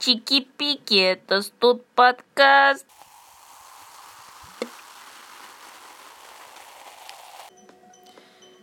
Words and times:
Чики-пики, 0.00 0.94
это 0.94 1.42
студ 1.42 1.84
подкаст. 1.88 2.86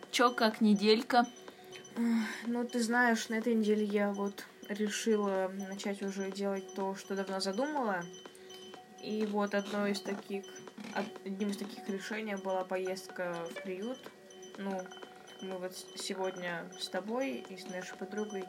Чё, 0.09 0.31
как 0.31 0.61
неделька? 0.61 1.27
Ну, 2.47 2.65
ты 2.65 2.81
знаешь, 2.81 3.29
на 3.29 3.35
этой 3.35 3.53
неделе 3.53 3.85
я 3.85 4.11
вот 4.13 4.45
решила 4.67 5.51
начать 5.69 6.01
уже 6.01 6.31
делать 6.31 6.73
то, 6.73 6.95
что 6.95 7.15
давно 7.15 7.39
задумала. 7.39 8.03
И 9.03 9.27
вот 9.27 9.53
одно 9.53 9.85
из 9.85 10.01
таких, 10.01 10.43
одним 11.23 11.51
из 11.51 11.57
таких 11.57 11.87
решений 11.87 12.35
была 12.35 12.63
поездка 12.63 13.35
в 13.51 13.61
приют. 13.61 13.99
Ну, 14.57 14.81
мы 15.43 15.59
вот 15.59 15.77
сегодня 15.97 16.67
с 16.79 16.89
тобой 16.89 17.45
и 17.47 17.57
с 17.57 17.67
нашей 17.67 17.95
подругой 17.95 18.45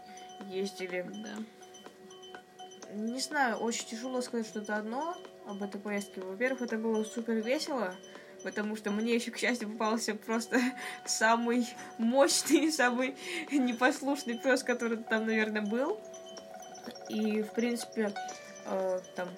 ездили. 0.46 1.06
Да. 1.22 1.57
Не 2.94 3.20
знаю, 3.20 3.56
очень 3.58 3.86
тяжело 3.86 4.20
сказать 4.22 4.46
что-то 4.46 4.76
одно 4.76 5.16
об 5.46 5.62
этой 5.62 5.80
поездке. 5.80 6.20
Во-первых, 6.20 6.62
это 6.62 6.78
было 6.78 7.04
супер 7.04 7.34
весело, 7.34 7.94
потому 8.42 8.76
что 8.76 8.90
мне 8.90 9.14
еще, 9.14 9.30
к 9.30 9.36
счастью, 9.36 9.70
попался 9.70 10.14
просто 10.14 10.58
самый 11.06 11.68
мощный, 11.98 12.72
самый 12.72 13.14
непослушный 13.50 14.38
пес, 14.38 14.62
который 14.62 14.98
там, 14.98 15.26
наверное, 15.26 15.62
был. 15.62 16.00
И, 17.10 17.42
в 17.42 17.52
принципе, 17.52 18.14
э, 18.64 19.00
там 19.14 19.28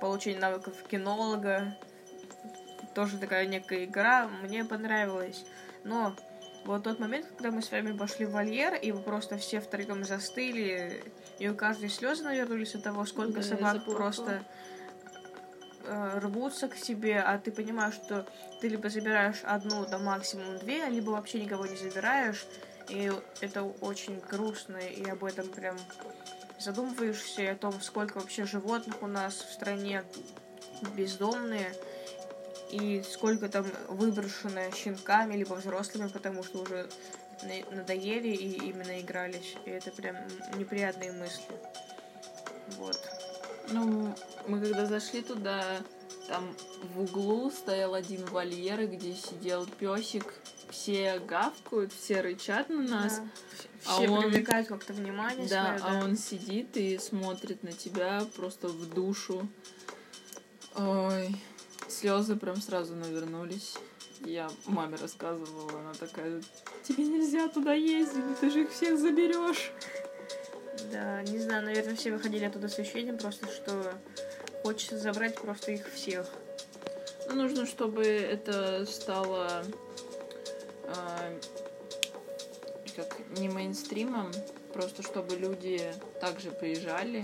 получение 0.00 0.40
навыков 0.40 0.74
кинолога, 0.90 1.76
тоже 2.94 3.18
такая 3.18 3.46
некая 3.46 3.84
игра, 3.84 4.28
мне 4.42 4.64
понравилась. 4.64 5.44
Но 5.84 6.14
вот 6.70 6.84
тот 6.84 6.98
момент, 6.98 7.26
когда 7.26 7.50
мы 7.50 7.62
с 7.62 7.70
вами 7.70 7.96
пошли 7.96 8.26
в 8.26 8.32
вольер, 8.32 8.74
и 8.74 8.92
вы 8.92 9.00
просто 9.00 9.36
все 9.36 9.60
втроем 9.60 10.04
застыли, 10.04 11.02
и 11.38 11.48
у 11.48 11.54
каждой 11.54 11.90
слезы 11.90 12.22
навернулись 12.22 12.74
от 12.74 12.82
того, 12.82 13.04
сколько 13.06 13.40
Да, 13.40 13.42
собак 13.42 13.84
просто 13.84 14.44
э, 15.84 16.18
рвутся 16.18 16.68
к 16.68 16.76
тебе, 16.76 17.20
а 17.20 17.38
ты 17.38 17.50
понимаешь, 17.50 17.94
что 17.94 18.26
ты 18.60 18.68
либо 18.68 18.88
забираешь 18.88 19.40
одну, 19.44 19.86
да 19.86 19.98
максимум 19.98 20.58
две, 20.58 20.86
либо 20.86 21.10
вообще 21.10 21.42
никого 21.42 21.66
не 21.66 21.76
забираешь, 21.76 22.46
и 22.88 23.12
это 23.40 23.62
очень 23.62 24.20
грустно, 24.30 24.76
и 24.76 25.08
об 25.08 25.24
этом 25.24 25.48
прям 25.48 25.76
задумываешься, 26.58 27.42
и 27.42 27.46
о 27.46 27.56
том, 27.56 27.80
сколько 27.80 28.18
вообще 28.18 28.44
животных 28.44 29.02
у 29.02 29.06
нас 29.06 29.34
в 29.34 29.52
стране 29.52 30.04
бездомные, 30.94 31.72
и 32.70 33.02
сколько 33.02 33.48
там 33.48 33.66
выброшено 33.88 34.70
щенками, 34.72 35.34
либо 35.34 35.54
взрослыми, 35.54 36.08
потому 36.08 36.42
что 36.42 36.60
уже 36.62 36.88
на- 37.42 37.76
надоели 37.76 38.28
и 38.28 38.68
именно 38.68 39.00
игрались. 39.00 39.54
И 39.64 39.70
это 39.70 39.90
прям 39.90 40.16
неприятные 40.56 41.12
мысли. 41.12 41.54
Вот. 42.78 42.98
Ну, 43.70 44.14
мы 44.46 44.60
когда 44.60 44.86
зашли 44.86 45.22
туда, 45.22 45.82
там 46.28 46.54
в 46.94 47.02
углу 47.02 47.50
стоял 47.50 47.94
один 47.94 48.24
вольер, 48.26 48.86
где 48.86 49.14
сидел 49.14 49.66
песик. 49.66 50.34
Все 50.70 51.18
гавкают, 51.18 51.92
все 51.92 52.20
рычат 52.20 52.68
на 52.68 52.82
нас. 52.82 53.16
Да. 53.18 53.24
А 53.86 53.94
Все 53.96 54.08
он- 54.08 54.22
привлекают 54.22 54.68
как-то 54.68 54.92
внимание 54.92 55.48
Да, 55.48 55.78
свое, 55.78 56.00
а 56.00 56.04
он 56.04 56.16
сидит 56.16 56.76
и 56.76 56.98
смотрит 56.98 57.62
на 57.64 57.72
тебя 57.72 58.24
просто 58.36 58.68
в 58.68 58.88
душу. 58.92 59.48
Ой, 60.76 61.34
слезы 61.90 62.36
прям 62.36 62.56
сразу 62.56 62.94
навернулись. 62.94 63.74
Я 64.24 64.50
маме 64.66 64.96
рассказывала, 64.96 65.80
она 65.80 65.94
такая, 65.94 66.42
тебе 66.82 67.04
нельзя 67.06 67.48
туда 67.48 67.72
ездить, 67.72 68.38
ты 68.40 68.50
же 68.50 68.62
их 68.62 68.72
всех 68.72 68.98
заберешь. 68.98 69.72
Да, 70.92 71.22
не 71.22 71.38
знаю, 71.38 71.64
наверное, 71.64 71.96
все 71.96 72.12
выходили 72.12 72.44
оттуда 72.44 72.68
с 72.68 72.78
ощущением 72.78 73.16
просто, 73.16 73.46
что 73.46 73.94
хочется 74.62 74.98
забрать 74.98 75.36
просто 75.36 75.72
их 75.72 75.90
всех. 75.92 76.26
Ну, 77.28 77.36
нужно, 77.42 77.64
чтобы 77.64 78.04
это 78.04 78.84
стало 78.86 79.64
а, 80.84 81.38
как 82.96 83.16
не 83.38 83.48
мейнстримом, 83.48 84.30
просто 84.72 85.02
чтобы 85.02 85.36
люди 85.36 85.92
также 86.20 86.50
приезжали, 86.50 87.22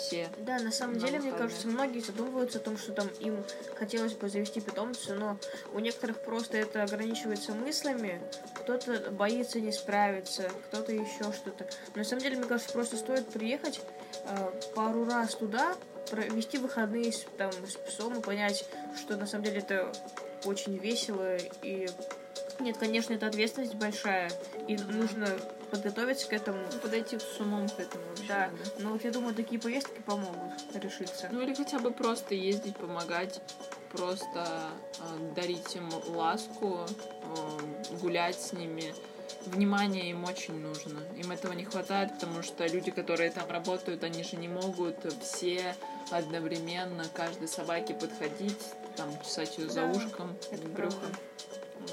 все. 0.00 0.28
Да, 0.38 0.58
на 0.58 0.72
самом 0.72 0.98
деле, 0.98 1.18
мне 1.18 1.32
кажется, 1.32 1.68
многие 1.68 2.00
задумываются 2.00 2.58
о 2.58 2.60
том, 2.60 2.76
что 2.76 2.92
там 2.92 3.08
им 3.20 3.44
хотелось 3.76 4.14
бы 4.14 4.28
завести 4.28 4.60
питомца, 4.60 5.14
но 5.14 5.38
у 5.72 5.78
некоторых 5.78 6.22
просто 6.22 6.58
это 6.58 6.82
ограничивается 6.82 7.52
мыслями, 7.52 8.20
кто-то 8.54 9.10
боится 9.10 9.60
не 9.60 9.72
справиться, 9.72 10.50
кто-то 10.68 10.92
еще 10.92 11.32
что-то. 11.32 11.68
Но 11.94 11.98
на 11.98 12.04
самом 12.04 12.22
деле, 12.22 12.36
мне 12.38 12.46
кажется, 12.46 12.72
просто 12.72 12.96
стоит 12.96 13.28
приехать 13.28 13.80
э, 14.24 14.60
пару 14.74 15.04
раз 15.04 15.34
туда, 15.34 15.76
провести 16.10 16.58
выходные 16.58 17.12
с, 17.12 17.24
там, 17.36 17.52
с 17.52 17.76
псом 17.76 18.18
и 18.18 18.22
понять, 18.22 18.66
что 18.96 19.16
на 19.16 19.26
самом 19.26 19.44
деле 19.44 19.58
это 19.58 19.92
очень 20.44 20.76
весело 20.78 21.36
и 21.62 21.86
нет, 22.58 22.76
конечно, 22.76 23.14
это 23.14 23.26
ответственность 23.26 23.74
большая, 23.74 24.30
и 24.68 24.76
нужно 24.76 25.28
подготовиться 25.70 26.28
к 26.28 26.32
этому. 26.32 26.58
Подойти 26.82 27.18
с 27.18 27.40
умом 27.40 27.68
к 27.68 27.78
этому 27.80 28.04
вообще. 28.08 28.24
Да, 28.28 28.50
надо. 28.50 28.70
но 28.78 28.90
вот 28.90 29.04
я 29.04 29.10
думаю, 29.10 29.34
такие 29.34 29.60
поездки 29.60 30.00
помогут 30.04 30.52
решиться. 30.74 31.28
Ну 31.32 31.40
или 31.40 31.54
хотя 31.54 31.78
бы 31.78 31.90
просто 31.90 32.34
ездить, 32.34 32.76
помогать, 32.76 33.40
просто 33.92 34.70
э, 34.98 35.34
дарить 35.34 35.74
им 35.76 35.88
ласку, 36.14 36.80
э, 36.88 37.96
гулять 38.00 38.40
с 38.40 38.52
ними. 38.52 38.94
Внимание 39.46 40.10
им 40.10 40.24
очень 40.24 40.60
нужно. 40.60 41.00
Им 41.16 41.30
этого 41.32 41.52
не 41.54 41.64
хватает, 41.64 42.12
потому 42.14 42.42
что 42.42 42.66
люди, 42.66 42.90
которые 42.90 43.30
там 43.30 43.48
работают, 43.48 44.04
они 44.04 44.22
же 44.22 44.36
не 44.36 44.48
могут 44.48 44.96
все 45.22 45.74
одновременно 46.10 47.04
каждой 47.14 47.48
собаке 47.48 47.94
подходить, 47.94 48.58
там, 48.96 49.08
чесать 49.22 49.56
ее 49.56 49.68
за 49.70 49.82
Да, 49.86 49.90
ушком, 49.92 50.36
это 50.50 50.66
брюхом. 50.68 50.98
правда. 51.00 51.18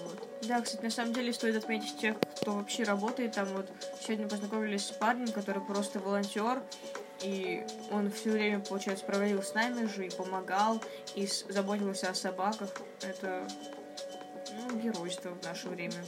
Вот. 0.03 0.26
Да, 0.47 0.61
кстати, 0.61 0.81
на 0.81 0.89
самом 0.89 1.11
деле 1.11 1.33
стоит 1.33 1.57
отметить 1.57 1.97
тех, 1.97 2.15
кто 2.39 2.53
вообще 2.53 2.83
работает 2.83 3.33
там. 3.33 3.47
Вот 3.47 3.69
сегодня 3.99 4.29
познакомились 4.29 4.85
с 4.85 4.91
парнем, 4.91 5.29
который 5.33 5.61
просто 5.61 5.99
волонтер, 5.99 6.63
и 7.21 7.65
он 7.91 8.09
все 8.11 8.29
время, 8.31 8.61
получается, 8.61 9.03
проводил 9.03 9.43
с 9.43 9.53
нами 9.53 9.87
же 9.87 10.07
и 10.07 10.09
помогал, 10.09 10.81
и 11.15 11.27
заботился 11.49 12.09
о 12.09 12.15
собаках. 12.15 12.69
Это 13.01 13.45
ну, 14.53 14.79
геройство 14.79 15.31
в 15.31 15.43
наше 15.43 15.67
время. 15.67 16.05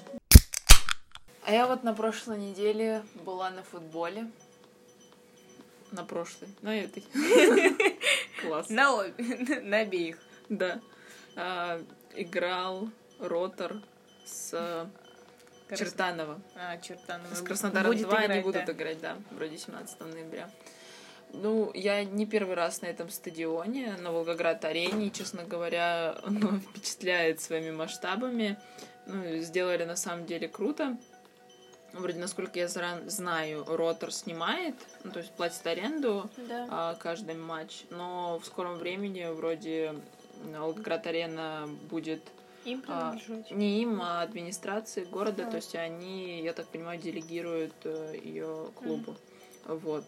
А 1.44 1.52
я 1.52 1.68
вот 1.68 1.84
на 1.84 1.94
прошлой 1.94 2.38
неделе 2.38 3.04
была 3.26 3.50
на 3.50 3.64
футболе. 3.64 4.32
На 5.92 6.06
прошлой, 6.06 6.48
на 6.62 6.80
этой. 6.80 7.04
Класс. 8.42 8.70
На 8.70 8.94
обе, 8.96 9.14
на 9.64 9.80
обеих. 9.80 10.18
Да. 10.48 10.80
А, 11.36 11.82
играл 12.16 12.90
Ротор 13.20 13.82
с 14.30 14.52
э, 14.54 15.76
Чертанова. 15.76 16.40
А, 16.56 16.78
Чертанова. 16.78 17.34
С 17.34 17.42
Краснодаром 17.42 17.92
Будет 17.92 18.08
2 18.08 18.18
они 18.18 18.26
играть, 18.26 18.44
будут 18.44 18.66
да. 18.66 18.72
играть, 18.72 19.02
да, 19.02 19.18
вроде 19.32 19.58
17 19.58 20.00
ноября. 20.00 20.50
Ну, 21.32 21.72
я 21.76 22.04
не 22.04 22.26
первый 22.26 22.56
раз 22.56 22.82
на 22.82 22.88
этом 22.88 23.10
стадионе, 23.10 23.96
на 23.98 24.12
Волгоград-арене, 24.12 25.08
и, 25.08 25.12
честно 25.12 25.44
говоря, 25.44 26.18
оно 26.24 26.60
впечатляет 26.60 27.40
своими 27.40 27.72
масштабами. 27.72 28.58
Ну, 29.06 29.38
сделали 29.38 29.86
на 29.86 29.96
самом 29.96 30.26
деле 30.26 30.48
круто. 30.48 30.98
Вроде, 31.94 32.20
насколько 32.20 32.60
я 32.60 32.68
знаю, 32.68 33.66
Ротор 33.68 34.12
снимает, 34.12 34.76
ну, 35.04 35.12
то 35.12 35.20
есть 35.20 35.32
платит 35.32 35.66
аренду 35.66 36.30
Да. 36.38 36.68
а, 36.70 36.96
каждый 36.96 37.34
матч, 37.36 37.84
но 37.90 38.40
в 38.40 38.46
скором 38.46 38.78
времени 38.78 39.26
вроде 39.26 39.96
Волгоград-арена 40.44 41.68
будет 41.90 42.22
Им 42.66 42.84
а, 42.88 43.16
не 43.52 43.82
им, 43.82 44.02
а 44.02 44.22
администрации 44.22 45.06
города, 45.06 45.46
Да. 45.46 45.52
то 45.52 45.56
есть 45.58 45.76
они, 45.76 46.42
я 46.42 46.54
так 46.54 46.68
понимаю, 46.68 47.00
делегируют 47.00 47.74
ее 47.86 48.72
клубу. 48.76 49.16
Вот. 49.66 50.06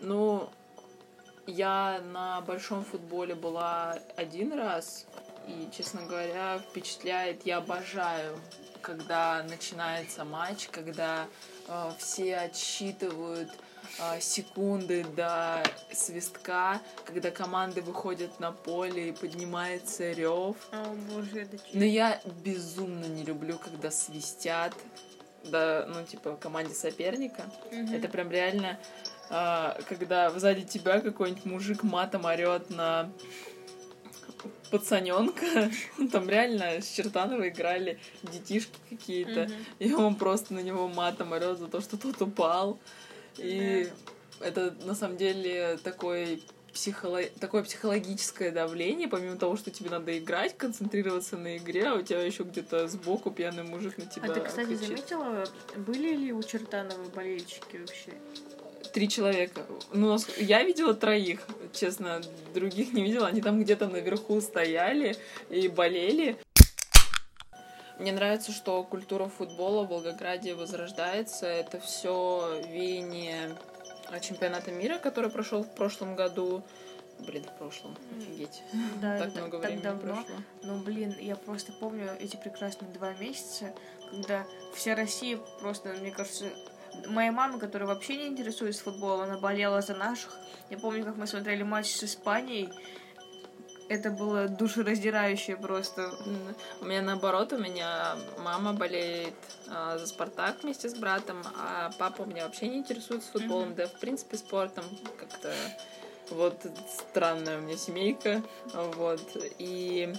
Ну, 0.00 0.50
я 1.46 2.00
на 2.12 2.40
большом 2.40 2.84
футболе 2.84 3.34
была 3.34 3.98
один 4.16 4.52
раз, 4.52 5.06
и, 5.46 5.68
честно 5.76 6.02
говоря, 6.06 6.58
впечатляет. 6.58 7.44
Я 7.44 7.58
обожаю, 7.58 8.38
когда 8.80 9.42
начинается 9.42 10.24
матч, 10.24 10.68
когда 10.70 11.26
э, 11.68 11.90
все 11.98 12.36
отсчитывают 12.36 13.50
э, 13.50 13.73
секунды 14.20 15.04
до 15.16 15.62
свистка, 15.92 16.80
когда 17.04 17.30
команды 17.30 17.82
выходят 17.82 18.40
на 18.40 18.52
поле 18.52 19.08
и 19.08 19.12
поднимается 19.12 20.12
рев. 20.12 20.56
О, 20.72 20.94
боже, 21.10 21.42
это? 21.42 21.58
Но 21.72 21.84
я 21.84 22.20
безумно 22.44 23.04
не 23.06 23.24
люблю, 23.24 23.58
когда 23.58 23.90
свистят, 23.90 24.74
да, 25.44 25.86
ну, 25.88 26.04
типа, 26.04 26.36
команде 26.36 26.74
соперника. 26.74 27.44
Мгм. 27.70 27.94
Это 27.94 28.08
прям 28.08 28.30
реально, 28.30 28.78
а, 29.30 29.78
когда 29.88 30.30
сзади 30.30 30.64
тебя 30.64 31.00
какой-нибудь 31.00 31.44
мужик 31.44 31.82
матом 31.82 32.24
орет 32.24 32.70
на 32.70 33.10
пацаненка. 34.70 35.70
Там 36.12 36.28
реально 36.28 36.80
с 36.80 36.88
Чертанова 36.90 37.48
играли 37.48 37.98
детишки 38.22 38.76
какие-то. 38.90 39.44
Мгм. 39.44 39.52
И 39.78 39.92
он 39.92 40.14
просто 40.16 40.54
на 40.54 40.60
него 40.60 40.88
матом 40.88 41.32
орет 41.32 41.58
за 41.58 41.68
то, 41.68 41.80
что 41.80 41.96
тот 41.96 42.20
упал. 42.22 42.78
И 43.38 43.88
это 44.40 44.74
на 44.84 44.94
самом 44.94 45.16
деле 45.16 45.78
такой 45.82 46.42
психоло... 46.74 47.22
такое 47.40 47.62
психологическое 47.62 48.50
давление, 48.50 49.08
помимо 49.08 49.36
того, 49.36 49.56
что 49.56 49.70
тебе 49.70 49.90
надо 49.90 50.18
играть, 50.18 50.56
концентрироваться 50.58 51.36
на 51.36 51.56
игре, 51.56 51.86
а 51.86 51.94
у 51.94 52.02
тебя 52.02 52.22
еще 52.22 52.42
где-то 52.42 52.88
сбоку 52.88 53.30
пьяный 53.30 53.62
мужик 53.62 53.96
на 53.96 54.06
тебя 54.06 54.30
А 54.30 54.34
ты, 54.34 54.40
кстати, 54.40 54.68
кричит. 54.68 54.88
заметила, 54.88 55.44
были 55.76 56.14
ли 56.14 56.32
у 56.32 56.42
Чертанова 56.42 57.08
болельщики 57.10 57.78
вообще? 57.78 58.12
Три 58.92 59.08
человека. 59.08 59.62
Ну, 59.92 60.18
я 60.36 60.62
видела 60.62 60.94
троих, 60.94 61.40
честно, 61.72 62.20
других 62.54 62.92
не 62.92 63.02
видела. 63.02 63.26
Они 63.26 63.40
там 63.40 63.60
где-то 63.62 63.88
наверху 63.88 64.40
стояли 64.40 65.16
и 65.50 65.66
болели. 65.68 66.36
Мне 67.98 68.12
нравится, 68.12 68.52
что 68.52 68.82
культура 68.82 69.28
футбола 69.28 69.84
в 69.84 69.88
Волгограде 69.88 70.54
возрождается. 70.54 71.46
Это 71.46 71.78
все 71.78 72.60
веяние 72.68 73.56
а, 74.10 74.18
чемпионата 74.20 74.72
мира, 74.72 74.98
который 74.98 75.30
прошел 75.30 75.62
в 75.62 75.74
прошлом 75.74 76.16
году. 76.16 76.62
Блин, 77.20 77.44
в 77.44 77.58
прошлом, 77.58 77.96
офигеть. 78.16 78.62
Да, 79.00 79.18
так 79.18 79.34
много 79.36 79.58
так 79.58 79.70
времени 79.70 79.82
давно. 79.82 80.14
прошло. 80.14 80.36
Ну, 80.62 80.82
блин, 80.82 81.14
я 81.20 81.36
просто 81.36 81.72
помню 81.72 82.10
эти 82.18 82.36
прекрасные 82.36 82.90
два 82.90 83.14
месяца, 83.14 83.72
когда 84.10 84.44
вся 84.74 84.96
Россия 84.96 85.38
просто, 85.60 85.90
мне 85.90 86.10
кажется, 86.10 86.46
моя 87.06 87.30
мама, 87.30 87.58
которая 87.60 87.88
вообще 87.88 88.16
не 88.16 88.26
интересуется 88.26 88.82
футболом, 88.82 89.22
она 89.22 89.38
болела 89.38 89.80
за 89.80 89.94
наших. 89.94 90.36
Я 90.70 90.78
помню, 90.78 91.04
как 91.04 91.16
мы 91.16 91.26
смотрели 91.26 91.62
матч 91.62 91.94
с 91.94 92.04
Испанией. 92.04 92.70
Это 93.88 94.10
было 94.10 94.48
душераздирающее 94.48 95.56
просто. 95.56 96.10
У 96.80 96.84
меня 96.84 97.02
наоборот, 97.02 97.52
у 97.52 97.58
меня 97.58 98.16
мама 98.38 98.72
болеет 98.72 99.34
а, 99.68 99.98
за 99.98 100.06
Спартак 100.06 100.62
вместе 100.62 100.88
с 100.88 100.94
братом, 100.94 101.42
а 101.58 101.90
папа 101.98 102.22
у 102.22 102.26
меня 102.26 102.44
вообще 102.44 102.68
не 102.68 102.78
интересуется 102.78 103.30
футболом, 103.30 103.68
Мгм. 103.68 103.74
да, 103.76 103.86
в 103.86 104.00
принципе, 104.00 104.36
спортом 104.38 104.84
как-то 105.18 105.54
вот 106.30 106.56
странная 107.10 107.58
у 107.58 107.60
меня 107.60 107.76
семейка, 107.76 108.42
вот, 108.72 109.20
и 109.58 110.14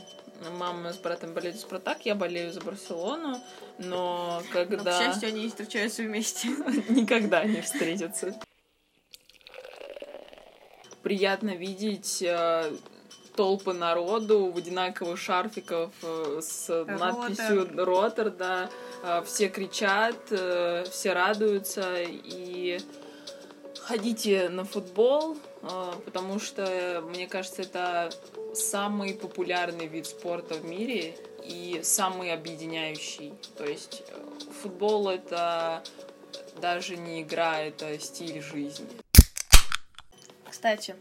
мама 0.59 0.93
с 0.93 0.97
братом 0.99 1.33
болеют 1.33 1.55
за 1.55 1.63
Спартак, 1.63 2.05
я 2.05 2.13
болею 2.13 2.53
за 2.53 2.61
Барселону, 2.61 3.41
но 3.79 4.41
Но, 4.41 4.43
к 4.49 4.53
когда 4.53 4.99
счастью, 4.99 5.29
они 5.29 5.43
не 5.43 5.49
встречаются 5.49 6.03
вместе. 6.03 6.49
никогда 6.89 7.43
не 7.45 7.61
встретятся. 7.61 8.35
Приятно 11.01 11.55
видеть 11.55 12.21
э, 12.21 12.71
толпы 13.35 13.73
народу 13.73 14.45
в 14.51 14.57
одинаковых 14.57 15.19
шарфиках 15.19 15.91
э, 16.01 16.39
с 16.41 16.69
Ротор. 16.69 16.97
надписью 16.97 17.85
«Ротор», 17.85 18.29
да. 18.31 18.69
Э, 19.03 19.21
Все 19.25 19.49
кричат, 19.49 20.15
э, 20.31 20.85
все 20.89 21.13
радуются, 21.13 22.01
и 22.03 22.79
ходите 23.81 24.49
на 24.49 24.63
футбол, 24.65 25.37
потому 26.05 26.39
что, 26.39 27.03
мне 27.07 27.27
кажется, 27.27 27.61
это 27.61 28.09
самый 28.55 29.13
популярный 29.13 29.85
вид 29.85 30.07
спорта 30.07 30.55
в 30.55 30.65
мире 30.65 31.15
и 31.43 31.81
самый 31.83 32.33
объединяющий. 32.33 33.33
То 33.57 33.63
есть 33.63 34.03
футбол— 34.63 35.09
это 35.09 35.83
даже 36.59 36.97
не 36.97 37.21
игра, 37.21 37.59
это 37.59 37.99
стиль 37.99 38.41
жизни. 38.41 38.87
Кстати, 40.49 40.95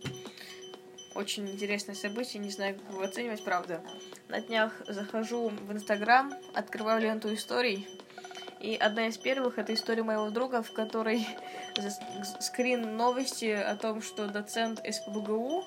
очень 1.15 1.49
интересное 1.49 1.95
событие, 1.95 2.43
не 2.43 2.51
знаю, 2.51 2.77
как 2.79 2.91
его 2.91 3.03
оценивать, 3.03 3.45
правда. 3.45 3.81
На 4.29 4.41
днях 4.41 4.73
захожу 4.89 5.49
в 5.49 5.73
Инстаграм, 5.73 6.33
открываю 6.55 7.01
ленту 7.01 7.33
историй, 7.33 7.89
и 8.61 8.77
одна 8.77 9.09
из 9.09 9.19
первых 9.19 9.59
это 9.59 9.75
история 9.75 10.03
моего 10.03 10.31
друга, 10.31 10.63
в 10.63 10.73
которой 10.73 11.27
скрин 12.41 12.97
новости 12.97 13.51
о 13.51 13.77
том, 13.77 14.01
что 14.01 14.27
доцент 14.27 14.81
СПБГУ, 14.85 15.65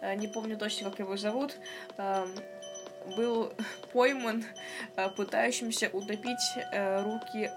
э, 0.00 0.14
не 0.14 0.28
помню 0.28 0.56
точно, 0.56 0.90
как 0.90 1.00
его 1.00 1.16
зовут, 1.16 1.56
э, 1.96 2.26
был 3.16 3.52
пойман 3.92 4.44
э, 4.96 5.08
пытающимся 5.10 5.90
утопить 5.92 6.38
э, 6.72 7.02
руки 7.02 7.50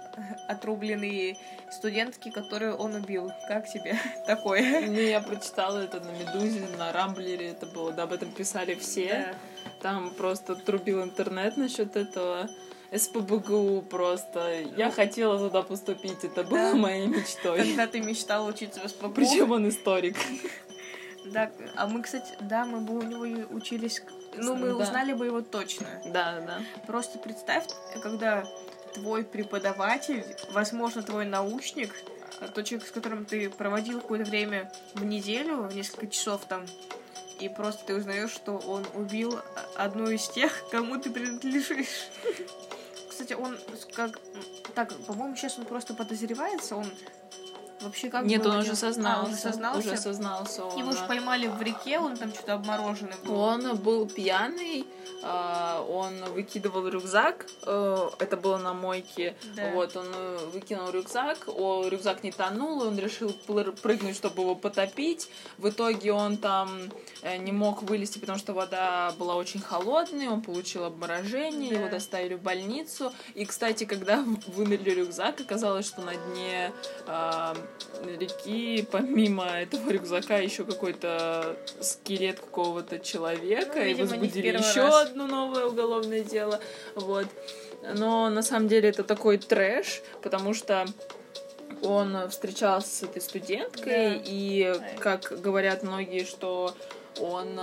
отрубленные 0.47 1.37
студентки, 1.71 2.29
которые 2.29 2.73
он 2.73 2.95
убил. 2.95 3.31
Как 3.47 3.67
тебе 3.71 3.97
такое? 4.27 4.81
Ну, 4.87 4.93
я 4.99 5.21
прочитала 5.21 5.79
это 5.79 5.99
на 5.99 6.11
Медузе, 6.11 6.65
на 6.77 6.91
Рамблере 6.91 7.49
это 7.49 7.65
было, 7.65 7.91
да, 7.91 8.03
об 8.03 8.13
этом 8.13 8.31
писали 8.31 8.75
все. 8.75 9.35
Там 9.81 10.11
просто 10.11 10.55
трубил 10.55 11.03
интернет 11.03 11.57
насчет 11.57 11.95
этого. 11.95 12.49
СПБГУ 12.93 13.83
просто. 13.83 14.63
Я 14.75 14.91
хотела 14.91 15.37
туда 15.39 15.61
поступить, 15.61 16.23
это 16.25 16.43
было 16.43 16.71
Да. 16.71 16.75
моей 16.75 17.07
мечтой. 17.07 17.59
Когда 17.59 17.87
ты 17.87 18.01
мечтал 18.01 18.45
учиться 18.45 18.81
в 18.81 18.89
СПБГУ. 18.89 19.13
Причем 19.13 19.51
он 19.51 19.69
историк. 19.69 20.17
Да, 21.25 21.51
а 21.75 21.87
мы, 21.87 22.01
кстати, 22.01 22.33
да, 22.41 22.65
мы 22.65 22.81
бы 22.81 22.97
у 22.97 23.01
него 23.01 23.25
учились... 23.55 24.01
Ну, 24.35 24.55
мы 24.55 24.69
Да. 24.69 24.75
узнали 24.75 25.13
бы 25.13 25.25
его 25.25 25.41
точно. 25.41 25.87
Да, 26.05 26.39
да. 26.41 26.61
Просто 26.87 27.19
представь, 27.19 27.65
когда 28.01 28.45
твой 28.93 29.23
преподаватель, 29.23 30.25
возможно, 30.51 31.03
твой 31.03 31.25
научник, 31.25 31.93
тот 32.53 32.65
человек, 32.65 32.87
с 32.87 32.91
которым 32.91 33.25
ты 33.25 33.49
проводил 33.49 34.01
какое-то 34.01 34.29
время 34.29 34.71
в 34.95 35.03
неделю, 35.05 35.69
несколько 35.73 36.07
часов 36.07 36.45
там, 36.45 36.65
и 37.39 37.49
просто 37.49 37.85
ты 37.85 37.95
узнаешь, 37.95 38.31
что 38.31 38.57
он 38.57 38.85
убил 38.93 39.39
одну 39.75 40.09
из 40.09 40.27
тех, 40.29 40.67
кому 40.71 40.97
ты 40.99 41.09
принадлежишь. 41.09 42.07
Кстати, 43.09 43.33
он 43.33 43.57
как... 43.93 44.19
Так, 44.75 44.95
по-моему, 45.05 45.35
сейчас 45.35 45.59
он 45.59 45.65
просто 45.65 45.93
подозревается, 45.93 46.75
он 46.75 46.87
вообще 47.81 48.09
как 48.09 48.25
Нет, 48.25 48.45
он 48.45 48.57
уже 48.57 48.71
А, 48.71 48.75
сознался. 48.75 49.31
уже 49.31 49.35
сознался? 49.39 49.79
Уже 49.79 49.97
сознался. 49.97 50.65
Он, 50.65 50.77
Его 50.77 50.91
же 50.91 50.99
поймали 51.07 51.47
в 51.47 51.61
реке, 51.61 51.99
он 51.99 52.15
там 52.17 52.33
что-то 52.33 52.53
обмороженный 52.53 53.15
был. 53.23 53.35
Он 53.39 53.75
был 53.77 54.07
пьяный, 54.07 54.85
а, 55.23 55.85
он 55.89 56.13
выкидывал 56.33 56.87
рюкзак, 56.87 57.45
э, 57.65 58.09
это 58.19 58.37
было 58.37 58.57
на 58.57 58.73
мойке, 58.73 59.35
Да. 59.55 59.71
вот, 59.73 59.95
он 59.95 60.07
э, 60.13 60.37
выкинул 60.53 60.89
рюкзак, 60.89 61.37
о, 61.47 61.87
рюкзак 61.87 62.23
не 62.23 62.31
тонул, 62.31 62.83
и 62.83 62.87
он 62.87 62.97
решил 62.97 63.31
прыгнуть, 63.81 64.15
чтобы 64.15 64.41
его 64.41 64.55
потопить, 64.55 65.29
в 65.57 65.69
итоге 65.69 66.11
он 66.13 66.37
там 66.37 66.69
э, 67.21 67.37
не 67.37 67.51
мог 67.51 67.83
вылезти, 67.83 68.17
потому 68.19 68.39
что 68.39 68.53
вода 68.53 69.13
была 69.19 69.35
очень 69.35 69.61
холодной, 69.61 70.27
он 70.27 70.41
получил 70.41 70.85
обморожение, 70.85 71.69
Да. 71.69 71.75
его 71.79 71.89
доставили 71.89 72.33
в 72.35 72.41
больницу, 72.41 73.13
и, 73.35 73.45
кстати, 73.45 73.83
когда 73.85 74.23
вынули 74.47 74.89
рюкзак, 74.89 75.39
оказалось, 75.41 75.85
что 75.87 76.01
на 76.01 76.15
дне 76.15 76.71
а, 77.07 77.55
реки, 78.19 78.87
помимо 78.91 79.45
этого 79.45 79.89
рюкзака, 79.91 80.37
еще 80.37 80.63
какой-то 80.65 81.55
скелет 81.81 82.39
какого-то 82.39 82.99
человека, 82.99 83.73
Ну, 83.75 83.81
и 83.81 83.87
видимо, 83.89 84.07
в 84.07 84.09
возбудили 84.11 84.47
еще 84.57 84.81
раз. 84.81 85.07
одно 85.09 85.27
новое 85.27 85.65
уголовное 85.65 86.23
дело. 86.23 86.59
Вот. 86.95 87.27
Но 87.95 88.29
на 88.29 88.41
самом 88.43 88.67
деле 88.67 88.89
это 88.89 89.03
такой 89.03 89.37
трэш, 89.37 90.01
потому 90.21 90.53
что 90.53 90.85
он 91.81 92.29
встречался 92.29 92.89
с 92.89 93.03
этой 93.03 93.21
студенткой, 93.21 94.15
Да. 94.17 94.21
и, 94.25 94.75
как 94.99 95.33
говорят 95.41 95.83
многие, 95.83 96.25
что 96.25 96.75
он 97.19 97.59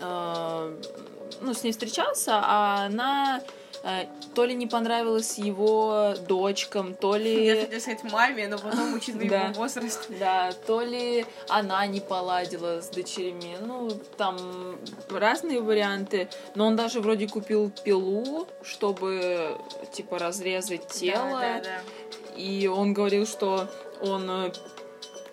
э, 0.00 0.76
ну, 1.40 1.54
с 1.54 1.62
ней 1.62 1.72
встречался, 1.72 2.32
а 2.42 2.86
она 2.86 3.42
то 4.34 4.44
ли 4.44 4.54
не 4.54 4.66
понравилась 4.66 5.38
его 5.38 6.14
дочкам, 6.28 6.94
то 6.94 7.16
ли... 7.16 7.46
Я 7.46 7.60
хотела 7.60 7.80
сказать 7.80 8.04
маме, 8.04 8.48
но 8.48 8.58
потом, 8.58 8.94
учитывая 8.94 9.28
Да. 9.28 9.44
его 9.44 9.54
возраст, 9.54 10.06
Да, 10.18 10.52
то 10.66 10.82
ли 10.82 11.24
она 11.48 11.86
не 11.86 12.00
поладила 12.00 12.80
с 12.80 12.88
дочерями. 12.88 13.56
Ну, 13.60 13.90
там 14.16 14.36
разные 15.10 15.60
варианты. 15.60 16.28
Но 16.54 16.66
он 16.66 16.76
даже 16.76 17.00
вроде 17.00 17.28
купил 17.28 17.70
пилу, 17.70 18.46
чтобы, 18.62 19.56
типа, 19.92 20.18
разрезать 20.18 20.86
тело. 20.88 21.40
Да, 21.40 21.40
да, 21.40 21.60
да. 21.60 21.80
И 22.36 22.66
он 22.68 22.94
говорил, 22.94 23.26
что 23.26 23.68
он 24.00 24.30
э, 24.30 24.52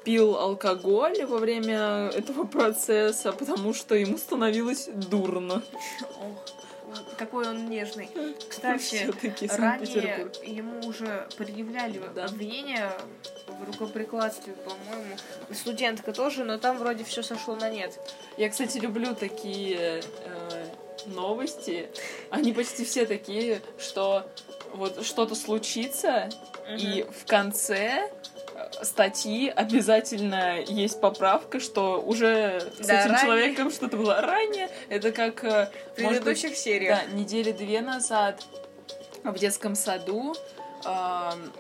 пил 0.05 0.37
алкоголь 0.37 1.25
во 1.25 1.39
время 1.39 2.09
этого 2.13 2.45
процесса, 2.45 3.31
потому 3.33 3.73
что 3.73 3.95
ему 3.95 4.17
становилось 4.17 4.87
дурно. 4.93 5.63
Ох, 6.21 6.45
какой 7.17 7.49
он 7.49 7.67
нежный. 7.69 8.09
Кстати, 8.47 9.11
ранее 9.57 10.27
ему 10.43 10.87
уже 10.87 11.27
предъявляли 11.37 12.01
Да. 12.13 12.25
обвинения 12.25 12.91
в 13.47 13.63
рукоприкладстве, 13.65 14.53
по-моему. 14.53 15.15
Студентка 15.51 16.13
тоже, 16.13 16.43
но 16.43 16.57
там 16.57 16.77
вроде 16.77 17.03
все 17.03 17.23
сошло 17.23 17.55
на 17.55 17.69
нет. 17.69 17.99
Я, 18.37 18.49
кстати, 18.49 18.77
люблю 18.77 19.15
такие 19.15 20.01
э, 20.23 20.65
новости. 21.07 21.89
Они 22.29 22.53
почти 22.53 22.85
все 22.85 23.05
такие, 23.05 23.61
что 23.79 24.29
вот 24.73 25.03
что-то 25.05 25.35
случится, 25.35 26.29
и 26.77 27.05
в 27.11 27.25
конце 27.25 28.11
статьи 28.81 29.49
обязательно 29.49 30.59
есть 30.61 30.99
поправка, 31.01 31.59
что 31.59 32.01
уже 32.01 32.61
с 32.79 32.85
Да, 32.85 33.01
этим 33.01 33.11
ранее. 33.11 33.21
человеком 33.25 33.71
что-то 33.71 33.97
было 33.97 34.21
ранее. 34.21 34.69
Это 34.89 35.11
как, 35.11 35.43
э, 35.43 35.69
в 35.95 36.01
может 36.01 36.23
быть, 36.23 36.39
предыдущих 36.39 36.57
сериях. 36.57 36.99
да, 37.09 37.15
недели 37.15 37.51
две 37.51 37.81
назад 37.81 38.41
в 39.23 39.33
детском 39.37 39.75
саду 39.75 40.35
эм, 40.85 41.51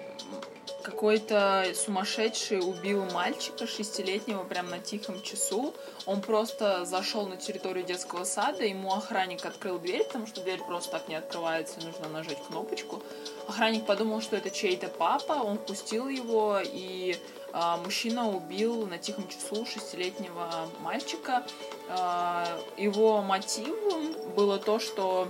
какой-то 0.85 1.65
сумасшедший 1.73 2.59
убил 2.59 3.05
мальчика 3.05 3.65
шестилетнего 3.65 4.43
прямо 4.43 4.69
на 4.69 4.79
тихом 4.79 5.19
часу. 5.23 5.73
Он 6.05 6.21
просто 6.21 6.85
зашел 6.85 7.25
на 7.25 7.37
территорию 7.37 7.83
детского 7.83 8.23
сада, 8.23 8.63
ему 8.65 8.93
охранник 8.93 9.43
открыл 9.45 9.79
дверь, 9.79 10.03
потому 10.03 10.27
что 10.27 10.41
дверь 10.41 10.59
просто 10.59 10.91
так 10.91 11.07
не 11.07 11.15
открывается, 11.15 11.79
нужно 11.83 12.07
нажать 12.09 12.37
кнопочку. 12.47 13.01
Охранник 13.47 13.87
подумал, 13.87 14.21
что 14.21 14.35
это 14.35 14.51
чей-то 14.51 14.87
папа, 14.89 15.33
он 15.33 15.57
пустил 15.57 16.07
его, 16.07 16.59
и 16.63 17.17
а, 17.51 17.77
мужчина 17.77 18.29
убил 18.29 18.85
на 18.85 18.99
тихом 18.99 19.27
часу 19.27 19.65
шестилетнего 19.65 20.69
мальчика. 20.81 21.43
А, 21.89 22.59
его 22.77 23.23
мотивом 23.23 24.13
было 24.35 24.59
то, 24.59 24.77
что 24.77 25.27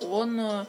он 0.00 0.66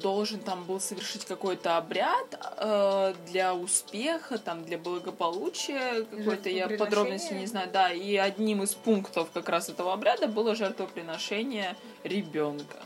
должен 0.00 0.40
там 0.40 0.64
был 0.64 0.80
совершить 0.80 1.24
какой-то 1.24 1.76
обряд 1.76 2.26
э, 2.58 3.14
для 3.26 3.54
успеха, 3.54 4.38
там 4.38 4.64
для 4.64 4.78
благополучия, 4.78 6.04
какой-то 6.04 6.48
я 6.48 6.68
подробности 6.68 7.34
не 7.34 7.46
знаю, 7.46 7.70
да, 7.72 7.92
и 7.92 8.16
одним 8.16 8.62
из 8.62 8.74
пунктов 8.74 9.28
как 9.32 9.48
раз 9.48 9.68
этого 9.68 9.92
обряда 9.92 10.26
было 10.26 10.54
жертвоприношение 10.54 11.76
ребенка. 12.04 12.76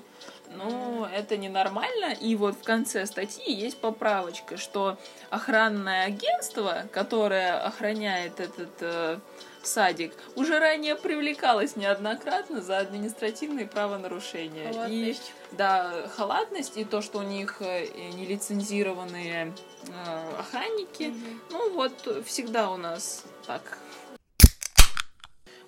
Ну, 0.56 1.04
это 1.04 1.36
ненормально. 1.36 2.12
И 2.20 2.36
вот 2.36 2.56
в 2.56 2.62
конце 2.62 3.06
статьи 3.06 3.52
есть 3.52 3.78
поправочка, 3.78 4.56
что 4.56 4.98
охранное 5.30 6.06
агентство, 6.06 6.84
которое 6.92 7.58
охраняет 7.58 8.40
этот 8.40 8.70
э, 8.80 9.18
садик, 9.66 10.14
уже 10.36 10.58
ранее 10.58 10.96
привлекалось 10.96 11.76
неоднократно 11.76 12.60
за 12.60 12.78
административные 12.78 13.66
правонарушения. 13.66 14.72
Халатность. 14.72 15.32
И, 15.52 15.56
да, 15.56 16.08
халатность 16.16 16.76
и 16.76 16.84
то, 16.84 17.02
что 17.02 17.18
у 17.18 17.22
них 17.22 17.60
э, 17.60 17.86
нелицензированные 18.12 19.54
э, 19.88 20.38
охранники. 20.38 21.04
Угу. 21.04 21.40
Ну 21.50 21.74
вот, 21.74 22.24
всегда 22.26 22.70
у 22.70 22.76
нас 22.76 23.24
так. 23.46 23.78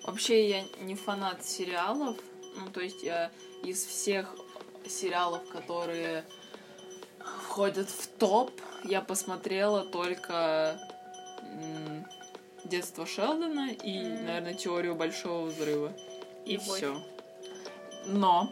Вообще 0.03 0.49
я 0.49 0.63
не 0.79 0.95
фанат 0.95 1.45
сериалов. 1.45 2.17
Ну, 2.55 2.71
то 2.71 2.81
есть 2.81 3.03
я 3.03 3.29
из 3.63 3.85
всех 3.85 4.33
сериалов, 4.87 5.47
которые 5.49 6.23
входят 7.43 7.89
в 7.89 8.07
топ, 8.07 8.51
я 8.83 9.01
посмотрела 9.01 9.83
только 9.83 10.79
детство 12.67 13.05
Шелдона 13.05 13.71
и, 13.71 13.99
mm. 13.99 14.23
наверное, 14.23 14.53
теорию 14.53 14.95
большого 14.95 15.45
взрыва. 15.47 15.93
И 16.45 16.57
все. 16.57 17.01
Но 18.05 18.49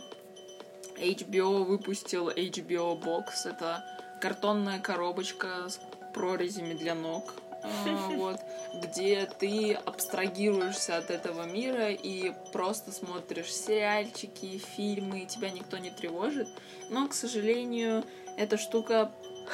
HBO 0.98 1.64
выпустил 1.64 2.30
HBO 2.30 3.00
Box. 3.02 3.46
Это 3.46 3.84
картонная 4.22 4.80
коробочка 4.80 5.70
с 5.70 5.80
прорезями 6.14 6.74
для 6.74 6.96
ног. 6.96 7.34
А, 7.64 8.10
вот, 8.16 8.40
где 8.84 9.26
ты 9.26 9.74
абстрагируешься 9.74 10.98
от 10.98 11.10
этого 11.10 11.44
мира 11.44 11.90
и 11.92 12.34
просто 12.52 12.92
смотришь 12.92 13.54
сериальчики, 13.54 14.62
фильмы, 14.76 15.26
тебя 15.26 15.50
никто 15.50 15.78
не 15.78 15.90
тревожит. 15.90 16.48
Но, 16.90 17.08
к 17.08 17.14
сожалению, 17.14 18.04
эта 18.38 18.58
штука 18.58 19.12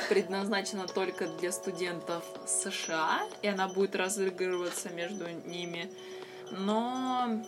предназначена 0.09 0.87
только 0.87 1.27
для 1.27 1.51
студентов 1.51 2.23
США, 2.45 3.21
и 3.41 3.47
она 3.47 3.67
будет 3.67 3.95
разыгрываться 3.95 4.89
между 4.89 5.27
ними. 5.45 5.91
Но 6.51 7.41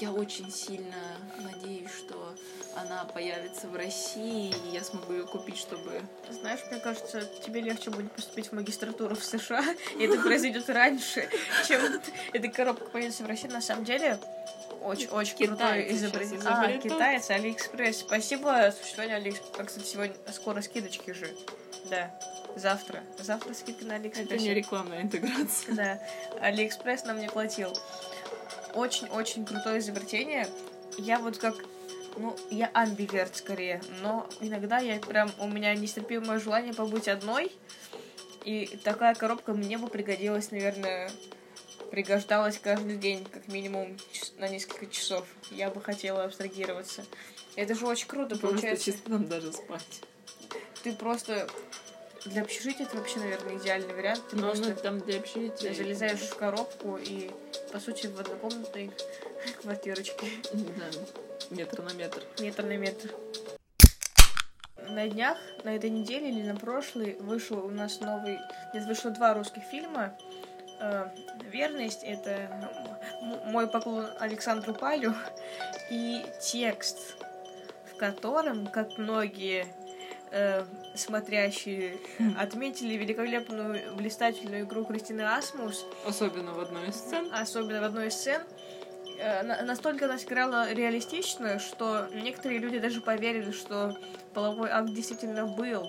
я 0.00 0.12
очень 0.12 0.50
сильно 0.50 1.18
надеюсь, 1.38 1.90
что 1.90 2.34
она 2.76 3.04
появится 3.04 3.68
в 3.68 3.76
России, 3.76 4.54
и 4.66 4.74
я 4.74 4.82
смогу 4.82 5.12
ее 5.12 5.24
купить, 5.24 5.58
чтобы... 5.58 6.02
Знаешь, 6.30 6.60
мне 6.70 6.80
кажется, 6.80 7.28
тебе 7.44 7.60
легче 7.60 7.90
будет 7.90 8.10
поступить 8.12 8.48
в 8.48 8.52
магистратуру 8.52 9.14
в 9.14 9.24
США, 9.24 9.64
и 9.98 10.04
это 10.04 10.20
произойдет 10.20 10.68
раньше, 10.70 11.28
чем 11.66 11.80
эта 12.32 12.48
коробка 12.48 12.86
появится 12.86 13.24
в 13.24 13.26
России. 13.26 13.48
На 13.48 13.60
самом 13.60 13.84
деле, 13.84 14.18
очень-очень 14.82 15.46
крутое 15.46 15.92
изобретение. 15.94 16.40
А, 16.44 16.78
китайцы, 16.78 17.30
Алиэкспресс. 17.32 18.00
Спасибо 18.00 18.74
существованию 18.78 19.16
Алиэкспресс. 19.16 19.68
Кстати, 19.68 19.86
сегодня 19.86 20.16
скоро 20.32 20.60
скидочки 20.60 21.12
же. 21.12 21.28
Да. 21.90 22.10
Завтра. 22.56 23.02
Завтра 23.18 23.52
скидка 23.54 23.84
на 23.84 23.96
Алиэкспресс. 23.96 24.26
Это 24.26 24.38
не 24.38 24.54
рекламная 24.54 25.02
интеграция. 25.02 25.74
Да. 25.74 26.00
Алиэкспресс 26.40 27.04
нам 27.04 27.20
не 27.20 27.28
платил. 27.28 27.72
Очень-очень 28.74 29.44
крутое 29.44 29.78
изобретение. 29.80 30.48
Я 30.98 31.18
вот 31.18 31.38
как 31.38 31.56
ну, 32.16 32.36
я 32.50 32.70
амбиверт 32.72 33.36
скорее, 33.36 33.82
но 34.00 34.28
иногда 34.40 34.78
я 34.78 35.00
прям, 35.00 35.32
у 35.38 35.48
меня 35.48 35.74
нестерпимое 35.74 36.38
желание 36.38 36.72
побыть 36.72 37.08
одной, 37.08 37.50
и 38.44 38.78
такая 38.84 39.16
коробка 39.16 39.52
мне 39.52 39.78
бы 39.78 39.88
пригодилась, 39.88 40.52
наверное, 40.52 41.10
пригождалась 41.90 42.58
каждый 42.58 42.98
день, 42.98 43.24
как 43.24 43.48
минимум 43.48 43.96
на 44.38 44.46
несколько 44.46 44.86
часов. 44.86 45.26
Я 45.50 45.70
бы 45.70 45.80
хотела 45.80 46.22
абстрагироваться. 46.22 47.04
Это 47.56 47.74
же 47.74 47.84
очень 47.84 48.06
круто, 48.06 48.36
просто 48.36 48.46
получается. 48.46 48.84
чисто 48.84 49.10
там 49.10 49.26
даже 49.26 49.52
спать 49.52 50.02
ты 50.84 50.92
просто 50.92 51.48
для 52.24 52.42
общежития 52.42 52.86
это 52.86 52.96
вообще, 52.96 53.18
наверное, 53.18 53.58
идеальный 53.58 53.94
вариант. 53.94 54.22
Ну, 54.32 54.42
просто 54.42 54.70
ну, 54.70 54.76
там 54.76 55.00
для 55.00 55.18
общежития. 55.18 55.74
Залезаешь 55.74 56.20
в 56.20 56.36
коробку 56.36 56.96
и, 56.96 57.30
по 57.72 57.78
сути, 57.78 58.06
в 58.06 58.18
однокомнатной 58.18 58.90
квартирочке. 59.62 60.26
Да, 60.52 60.84
метр 61.50 61.82
на 61.82 61.92
метр. 61.92 62.22
Метр 62.38 62.64
на 62.64 62.76
метр. 62.76 63.14
На 64.88 65.08
днях, 65.08 65.38
на 65.64 65.76
этой 65.76 65.90
неделе 65.90 66.30
или 66.30 66.42
на 66.42 66.56
прошлой, 66.56 67.16
вышел 67.20 67.64
у 67.64 67.70
нас 67.70 68.00
новый... 68.00 68.38
Нет, 68.72 68.86
вышло 68.86 69.10
два 69.10 69.34
русских 69.34 69.62
фильма. 69.64 70.16
Э, 70.80 71.08
«Верность»— 71.50 72.02
это 72.04 72.70
мой 73.46 73.66
поклон 73.66 74.08
Александру 74.18 74.74
Палю. 74.74 75.14
И 75.90 76.24
текст, 76.40 77.16
в 77.90 77.96
котором, 77.96 78.66
как 78.66 78.98
многие 78.98 79.66
э, 80.34 80.64
смотрящие 80.94 81.96
отметили 82.38 82.94
великолепную 82.94 83.94
блистательную 83.94 84.64
игру 84.64 84.84
Кристины 84.84 85.22
Асмус. 85.22 85.86
Особенно 86.06 86.52
в 86.52 86.60
одной 86.60 86.88
из 86.88 86.96
сцен. 86.96 87.30
Особенно 87.32 87.80
в 87.80 87.84
одной 87.84 88.08
из 88.08 88.14
сцен. 88.14 88.42
Э, 89.18 89.62
настолько 89.62 90.06
она 90.06 90.18
сыграла 90.18 90.72
реалистично, 90.72 91.58
что 91.58 92.08
некоторые 92.12 92.58
люди 92.58 92.78
даже 92.78 93.00
поверили, 93.00 93.52
что 93.52 93.96
половой 94.34 94.70
акт 94.70 94.92
действительно 94.92 95.46
был. 95.46 95.86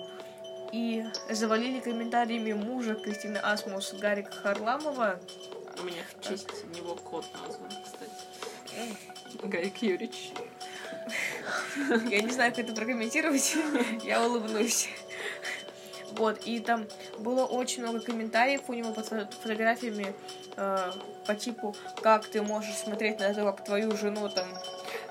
И 0.72 1.04
завалили 1.30 1.80
комментариями 1.80 2.52
мужа 2.52 2.94
Кристины 2.94 3.38
Асмус 3.38 3.94
Гарика 3.94 4.32
Харламова. 4.32 5.20
У 5.78 5.84
меня 5.84 6.02
в 6.08 6.26
честь 6.26 6.48
него 6.74 6.94
кот 6.94 7.24
назван, 7.34 7.70
кстати. 7.84 9.46
Гарик 9.46 9.82
Юрьевич. 9.82 10.32
Я 12.10 12.22
не 12.22 12.32
знаю, 12.32 12.52
как 12.52 12.64
это 12.64 12.72
прокомментировать. 12.72 13.56
Я 14.02 14.24
улыбнусь. 14.24 14.88
Вот, 16.12 16.46
и 16.46 16.60
там 16.60 16.86
было 17.18 17.44
очень 17.44 17.82
много 17.82 18.00
комментариев 18.00 18.62
у 18.68 18.72
него 18.72 18.92
под 18.92 19.06
фотографиями 19.06 20.14
э, 20.56 20.92
по 21.26 21.34
типу, 21.34 21.76
как 22.00 22.26
ты 22.26 22.40
можешь 22.40 22.74
смотреть 22.74 23.18
на 23.18 23.34
то, 23.34 23.44
как 23.44 23.64
твою 23.64 23.94
жену 23.96 24.28
там, 24.30 24.46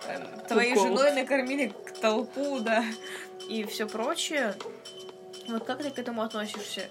э, 0.08 0.48
твоей 0.48 0.74
Укол. 0.74 0.88
женой 0.88 1.12
накормили 1.12 1.68
к 1.68 1.92
толпу, 2.00 2.60
да, 2.60 2.84
и 3.50 3.64
все 3.66 3.88
прочее. 3.88 4.56
Вот 5.48 5.64
как 5.66 5.84
ты 5.84 5.92
к 5.92 6.00
этому 6.00 6.24
относишься? 6.24 6.90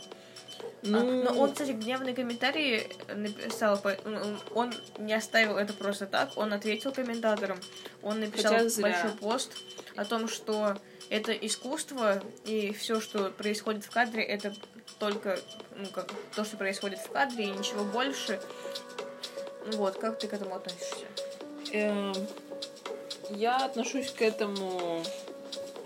Ну... 0.83 0.99
А, 0.99 1.03
но 1.03 1.41
он, 1.41 1.53
кстати, 1.53 1.71
гневные 1.71 2.15
комментарии 2.15 2.87
написал, 3.15 3.81
он 4.55 4.73
не 4.99 5.15
оставил 5.15 5.57
это 5.57 5.73
просто 5.73 6.07
так, 6.07 6.31
он 6.37 6.53
ответил 6.53 6.93
комментаторам, 6.93 7.59
он 8.03 8.21
написал 8.21 8.53
большой 8.53 9.11
пост 9.19 9.53
о 9.97 10.05
том, 10.05 10.29
что 10.29 10.77
это 11.11 11.33
искусство, 11.33 12.23
и 12.45 12.73
все, 12.73 13.01
что 13.01 13.31
происходит 13.31 13.85
в 13.85 13.91
кадре, 13.91 14.23
это 14.23 14.55
только 14.99 15.39
ну, 15.77 15.87
как, 15.87 16.11
то, 16.35 16.45
что 16.45 16.57
происходит 16.57 16.99
в 16.99 17.11
кадре, 17.11 17.45
и 17.45 17.51
ничего 17.51 17.85
больше. 17.85 18.41
Вот, 19.73 19.99
как 19.99 20.19
ты 20.19 20.29
к 20.29 20.35
этому 20.35 20.57
относишься? 20.57 21.07
Эм, 21.73 22.13
я 23.31 23.57
отношусь 23.57 24.11
к 24.11 24.23
этому 24.23 25.03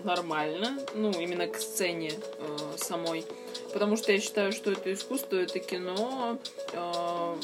нормально, 0.03 0.79
ну, 0.93 1.11
именно 1.11 1.47
к 1.47 1.57
сцене 1.57 2.11
э, 2.11 2.57
самой 2.77 3.25
потому 3.73 3.97
что 3.97 4.11
я 4.11 4.19
считаю, 4.19 4.51
что 4.51 4.71
это 4.71 4.93
искусство, 4.93 5.37
это 5.37 5.59
кино. 5.59 6.39
А, 6.73 7.37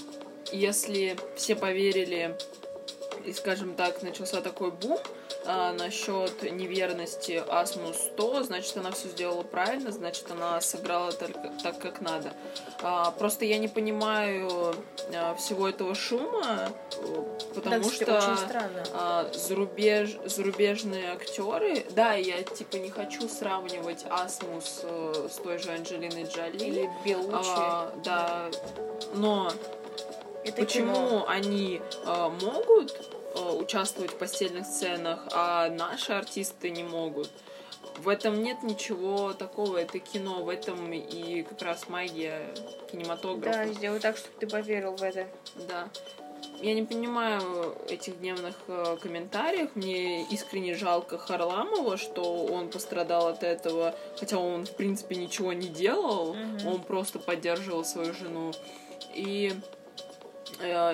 если 0.51 1.17
все 1.35 1.55
поверили 1.55 2.35
и, 3.25 3.33
скажем 3.33 3.75
так, 3.75 4.01
начался 4.03 4.41
такой 4.41 4.71
бум, 4.71 4.99
а, 5.45 5.73
насчет 5.73 6.43
неверности 6.51 7.43
Асмус 7.49 7.97
100, 7.97 8.43
значит, 8.43 8.77
она 8.77 8.91
все 8.91 9.07
сделала 9.09 9.43
правильно, 9.43 9.91
значит, 9.91 10.29
она 10.31 10.59
сыграла 10.61 11.11
только 11.11 11.51
так, 11.63 11.79
как 11.79 12.01
надо. 12.01 12.33
А, 12.81 13.11
просто 13.11 13.45
я 13.45 13.57
не 13.57 13.67
понимаю 13.67 14.75
а, 15.13 15.35
всего 15.35 15.69
этого 15.69 15.95
шума, 15.95 16.69
потому 17.53 17.83
Да, 17.83 17.89
что 17.89 18.37
а, 18.93 19.31
зарубеж, 19.33 20.17
зарубежные 20.25 21.13
актеры, 21.13 21.85
да, 21.91 22.13
я 22.13 22.43
типа 22.43 22.77
не 22.77 22.89
хочу 22.89 23.27
сравнивать 23.27 24.05
Асмус 24.09 24.81
э, 24.83 25.27
с 25.31 25.35
той 25.37 25.57
же 25.59 25.71
Анджелиной 25.71 26.23
Джоли. 26.23 26.57
Или 26.57 26.89
Белучи. 27.05 27.49
А, 27.55 27.93
да, 28.03 28.49
но 29.13 29.51
Это 30.43 30.61
почему 30.61 30.95
кино. 30.95 31.25
они 31.27 31.81
э, 32.05 32.29
могут 32.41 33.14
участвовать 33.35 34.11
в 34.11 34.17
постельных 34.17 34.65
сценах, 34.65 35.27
а 35.31 35.69
наши 35.69 36.13
артисты 36.13 36.69
не 36.69 36.83
могут? 36.83 37.29
В 37.97 38.09
этом 38.09 38.43
нет 38.43 38.63
ничего 38.63 39.33
такого, 39.33 39.77
это 39.77 39.99
кино, 39.99 40.43
в 40.43 40.49
этом 40.49 40.91
и 40.91 41.43
как 41.43 41.61
раз 41.61 41.87
магия 41.87 42.53
кинематографа. 42.91 43.65
Да, 43.65 43.67
сделай 43.67 43.99
так, 43.99 44.17
чтобы 44.17 44.35
ты 44.39 44.47
поверил 44.47 44.95
в 44.95 45.03
это. 45.03 45.27
Да. 45.67 45.89
Я 46.61 46.73
не 46.73 46.83
понимаю 46.83 47.75
этих 47.89 48.19
дневных 48.19 48.55
э, 48.67 48.97
комментариев. 49.01 49.71
Мне 49.75 50.23
искренне 50.25 50.75
жалко 50.75 51.17
Харламова, 51.17 51.97
что 51.97 52.45
он 52.45 52.69
пострадал 52.69 53.27
от 53.27 53.43
этого, 53.43 53.95
хотя 54.17 54.37
он, 54.37 54.65
в 54.65 54.71
принципе, 54.75 55.15
ничего 55.15 55.53
не 55.53 55.67
делал. 55.67 56.33
Мгм. 56.33 56.67
Он 56.67 56.81
просто 56.81 57.19
поддерживал 57.19 57.83
свою 57.83 58.13
жену. 58.13 58.51
И 59.13 59.53
э, 59.53 59.74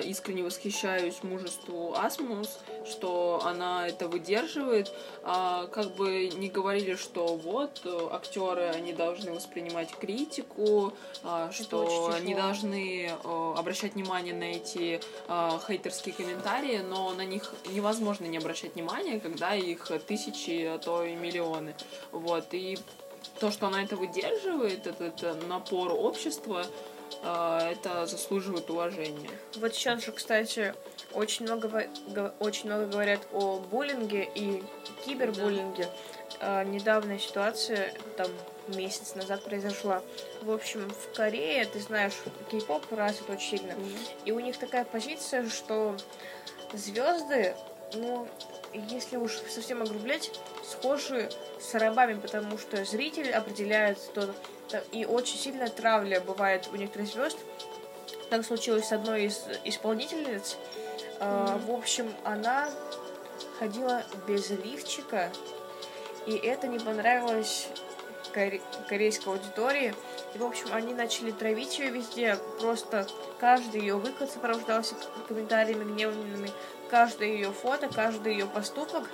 искренне 0.04 0.42
восхищаюсь 0.42 1.22
мужеству 1.22 1.94
Асмус, 1.96 2.58
что 2.84 3.42
она 3.44 3.88
это 3.88 4.08
выдерживает. 4.08 4.92
А, 5.22 5.66
как 5.68 5.94
бы 5.94 6.28
не 6.28 6.48
говорили, 6.48 6.94
что 6.94 7.36
вот 7.36 7.80
э, 7.84 8.08
актеры 8.10 8.64
они 8.64 8.92
должны 8.92 9.32
воспринимать 9.32 9.90
критику, 9.96 10.92
а, 11.22 11.50
что 11.52 11.84
очень 11.84 12.16
они 12.16 12.32
тяжело. 12.32 12.46
должны 12.46 13.06
э, 13.06 13.54
обращать 13.56 13.94
внимание 13.94 14.34
на 14.34 14.44
эти 14.44 15.00
э, 15.28 15.50
хейтерские 15.66 16.14
комментарии, 16.14 16.78
но 16.78 17.12
на 17.12 17.24
них 17.24 17.54
невозможно 17.70 18.24
не 18.26 18.38
обращать 18.38 18.74
внимания, 18.74 19.20
когда 19.20 19.54
их 19.54 19.90
тысячи, 20.06 20.64
а 20.64 20.78
то 20.78 21.04
и 21.04 21.14
миллионы. 21.14 21.74
Вот 22.10 22.52
и 22.52 22.78
то, 23.40 23.50
что 23.50 23.66
она 23.66 23.82
это 23.82 23.96
выдерживает, 23.96 24.86
этот 24.86 25.22
э, 25.22 25.34
напор 25.48 25.92
общества, 25.92 26.64
э, 26.64 26.91
это 27.22 28.06
заслуживает 28.06 28.70
уважения. 28.70 29.30
Вот 29.56 29.74
сейчас 29.74 30.04
же, 30.04 30.12
кстати, 30.12 30.74
очень 31.12 31.44
много, 31.44 31.88
очень 32.40 32.66
много 32.66 32.86
говорят 32.86 33.20
о 33.32 33.58
буллинге 33.58 34.28
и 34.34 34.62
кибербуллинге. 35.04 35.88
А, 36.40 36.64
недавняя 36.64 37.18
ситуация, 37.18 37.94
там, 38.16 38.28
месяц 38.68 39.14
назад 39.14 39.44
произошла. 39.44 40.02
В 40.42 40.50
общем, 40.50 40.88
в 40.90 41.14
Корее, 41.14 41.64
ты 41.66 41.80
знаешь, 41.80 42.14
кей-поп 42.50 42.90
развит 42.92 43.28
очень 43.30 43.58
сильно. 43.58 43.74
И 44.24 44.32
у 44.32 44.40
них 44.40 44.58
такая 44.58 44.84
позиция, 44.84 45.48
что 45.48 45.96
звезды, 46.72 47.54
ну, 47.94 48.26
если 48.72 49.16
уж 49.16 49.32
совсем 49.48 49.82
огрублять, 49.82 50.30
схожи 50.64 51.28
с 51.60 51.74
рабами, 51.74 52.18
потому 52.18 52.58
что 52.58 52.84
зритель 52.84 53.30
определяет 53.30 53.98
то, 54.14 54.34
то- 54.68 54.84
и 54.92 55.04
очень 55.04 55.38
сильная 55.38 55.68
травля 55.68 56.20
бывает 56.20 56.68
у 56.72 56.76
некоторых 56.76 57.08
звезд. 57.08 57.38
Так 58.30 58.44
случилось 58.46 58.86
с 58.88 58.92
одной 58.92 59.24
из 59.24 59.44
исполнительниц. 59.64 60.56
А, 61.20 61.58
в 61.66 61.70
общем, 61.70 62.12
она 62.24 62.70
ходила 63.58 64.04
без 64.26 64.50
лифчика, 64.50 65.30
и 66.26 66.32
это 66.36 66.66
не 66.66 66.78
понравилось 66.78 67.68
коре- 68.32 68.62
корейской 68.88 69.28
аудитории. 69.28 69.94
И, 70.34 70.38
в 70.38 70.44
общем, 70.44 70.68
они 70.72 70.94
начали 70.94 71.30
травить 71.30 71.78
ее 71.78 71.90
везде. 71.90 72.36
Просто 72.58 73.06
каждый 73.38 73.82
ее 73.82 73.96
выход 73.96 74.30
сопровождался 74.30 74.94
комментариями 75.28 75.84
гневными. 75.92 76.50
Каждое 76.92 77.28
ее 77.28 77.52
фото, 77.52 77.88
каждый 77.88 78.34
ее 78.34 78.46
поступок. 78.46 79.08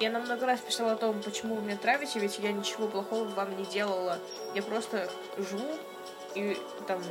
И 0.00 0.04
она 0.04 0.18
много 0.18 0.44
раз 0.44 0.60
писала 0.60 0.92
о 0.92 0.96
том, 0.96 1.22
почему 1.22 1.54
вы 1.54 1.62
меня 1.62 1.78
травите, 1.78 2.18
ведь 2.18 2.38
я 2.38 2.52
ничего 2.52 2.88
плохого 2.88 3.24
вам 3.24 3.56
не 3.56 3.64
делала. 3.64 4.18
Я 4.54 4.62
просто 4.62 5.08
живу 5.38 5.78
и 6.34 6.58
там 6.86 7.02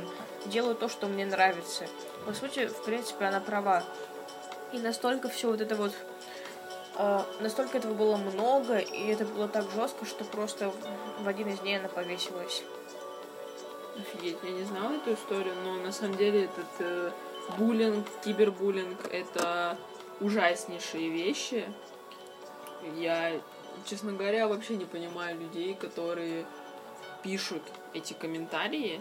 делаю 0.46 0.76
то, 0.76 0.88
что 0.88 1.08
мне 1.08 1.26
нравится. 1.26 1.88
По 2.24 2.34
сути, 2.34 2.68
в 2.68 2.84
принципе, 2.84 3.24
она 3.24 3.40
права. 3.40 3.82
И 4.70 4.78
настолько 4.78 5.28
все 5.28 5.50
вот 5.50 5.60
это 5.60 5.74
вот 5.74 5.92
а, 6.94 7.26
настолько 7.40 7.78
этого 7.78 7.94
было 7.94 8.16
много, 8.16 8.78
и 8.78 9.08
это 9.08 9.24
было 9.24 9.48
так 9.48 9.64
жестко, 9.74 10.06
что 10.06 10.24
просто 10.24 10.72
в 11.18 11.26
один 11.26 11.48
из 11.48 11.58
дней 11.58 11.80
она 11.80 11.88
повесилась. 11.88 12.62
Офигеть, 13.98 14.38
я 14.44 14.50
не 14.52 14.62
знала 14.62 14.92
эту 14.92 15.14
историю, 15.14 15.56
но 15.64 15.74
на 15.82 15.90
самом 15.90 16.16
деле 16.16 16.44
этот 16.44 16.66
э, 16.78 17.10
буллинг, 17.58 18.06
кибербуллинг— 18.24 19.04
это 19.10 19.76
ужаснейшие 20.22 21.10
вещи. 21.10 21.64
Я, 22.96 23.40
честно 23.84 24.12
говоря, 24.12 24.48
вообще 24.48 24.76
не 24.76 24.84
понимаю 24.84 25.38
людей, 25.38 25.74
которые 25.74 26.46
пишут 27.22 27.62
эти 27.94 28.12
комментарии, 28.12 29.00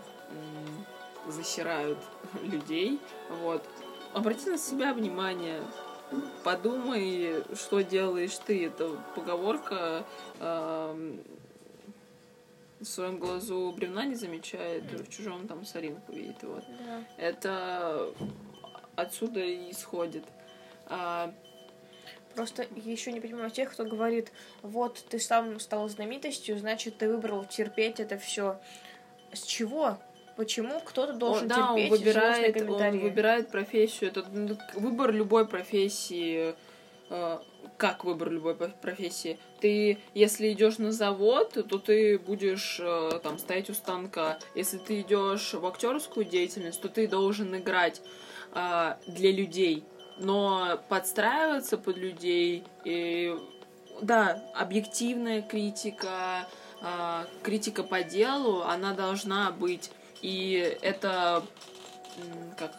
засирают 1.27 1.97
людей. 2.43 2.99
Вот. 3.29 3.63
Обрати 4.13 4.49
на 4.49 4.57
себя 4.57 4.93
внимание. 4.93 5.61
Подумай, 6.43 7.43
что 7.55 7.81
делаешь 7.81 8.37
ты. 8.45 8.65
Это 8.65 8.89
поговорка 9.15 10.05
эм, 10.39 11.21
в 12.81 12.85
своем 12.85 13.17
глазу 13.17 13.71
бревна 13.71 14.05
не 14.05 14.15
замечает, 14.15 14.83
в 14.91 15.09
чужом 15.09 15.47
там 15.47 15.65
соринку 15.65 16.11
видит. 16.11 16.43
Вот. 16.43 16.63
Да. 16.85 17.03
Это 17.17 18.09
отсюда 18.95 19.39
и 19.39 19.71
исходит. 19.71 20.25
А, 20.91 21.33
Просто 22.35 22.65
еще 22.75 23.11
не 23.11 23.19
понимаю 23.19 23.51
тех, 23.51 23.71
кто 23.71 23.83
говорит, 23.83 24.31
вот 24.61 25.03
ты 25.09 25.19
сам 25.19 25.59
стал 25.59 25.89
знаменитостью, 25.89 26.57
значит, 26.57 26.97
ты 26.97 27.09
выбрал 27.09 27.43
терпеть 27.45 27.99
это 27.99 28.17
все. 28.17 28.59
С 29.33 29.43
чего? 29.43 29.97
Почему 30.37 30.79
кто-то 30.79 31.13
должен 31.13 31.43
он, 31.43 31.49
да, 31.49 31.73
он 31.73 31.77
терпеть 31.77 31.89
злостные 31.89 32.51
выбирает, 32.53 32.69
он 32.69 32.99
выбирает 32.99 33.51
профессию. 33.51 34.11
Это 34.11 34.25
ну, 34.31 34.57
выбор 34.75 35.11
любой 35.11 35.45
профессии. 35.45 36.55
э, 37.09 37.39
Как 37.77 38.05
выбор 38.05 38.31
любой 38.31 38.55
профессии? 38.55 39.37
Ты, 39.59 39.99
если 40.13 40.51
идешь 40.53 40.77
на 40.77 40.93
завод, 40.93 41.51
то 41.51 41.77
ты 41.79 42.17
будешь 42.17 42.79
э, 42.81 43.19
там 43.21 43.39
стоять 43.39 43.69
у 43.69 43.73
станка. 43.73 44.39
Если 44.55 44.77
ты 44.77 45.01
идешь 45.01 45.53
в 45.53 45.65
актерскую 45.65 46.25
деятельность, 46.25 46.81
то 46.81 46.87
ты 46.87 47.07
должен 47.09 47.55
играть 47.57 48.01
а, 48.53 48.97
для 49.05 49.31
людей. 49.31 49.83
Но 50.17 50.79
подстраиваться 50.89 51.77
под 51.77 51.97
людей 51.97 52.63
и 52.83 53.35
да, 54.01 54.41
объективная 54.55 55.41
критика, 55.41 56.47
а, 56.81 57.25
критика 57.43 57.83
по 57.83 58.03
делу, 58.03 58.63
она 58.63 58.93
должна 58.93 59.51
быть. 59.51 59.91
И 60.21 60.77
это 60.81 61.43
как 62.57 62.75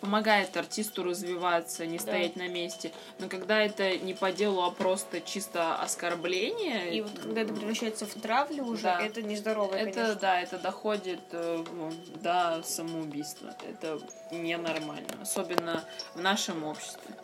помогает 0.00 0.56
артисту 0.56 1.02
развиваться, 1.02 1.86
не 1.86 1.98
стоять 1.98 2.36
на 2.36 2.48
месте. 2.48 2.92
Но 3.18 3.28
когда 3.28 3.62
это 3.62 3.96
не 3.98 4.14
по 4.14 4.32
делу, 4.32 4.62
а 4.62 4.70
просто 4.70 5.20
чисто 5.20 5.76
оскорбление, 5.76 6.96
И 6.96 7.00
вот 7.02 7.18
когда 7.18 7.42
это 7.42 7.54
превращается 7.54 8.06
в 8.06 8.14
травлю 8.14 8.64
уже, 8.64 8.82
Да. 8.82 9.00
это 9.00 9.22
нездорово, 9.22 9.74
это 9.74 9.92
конечно. 9.92 10.14
да, 10.20 10.40
это 10.40 10.58
доходит 10.58 11.20
э, 11.32 11.64
ну, 11.72 11.92
до 12.20 12.62
самоубийства. 12.64 13.54
Это 13.68 14.00
ненормально, 14.30 15.08
особенно 15.22 15.84
в 16.14 16.20
нашем 16.20 16.64
обществе. 16.64 17.14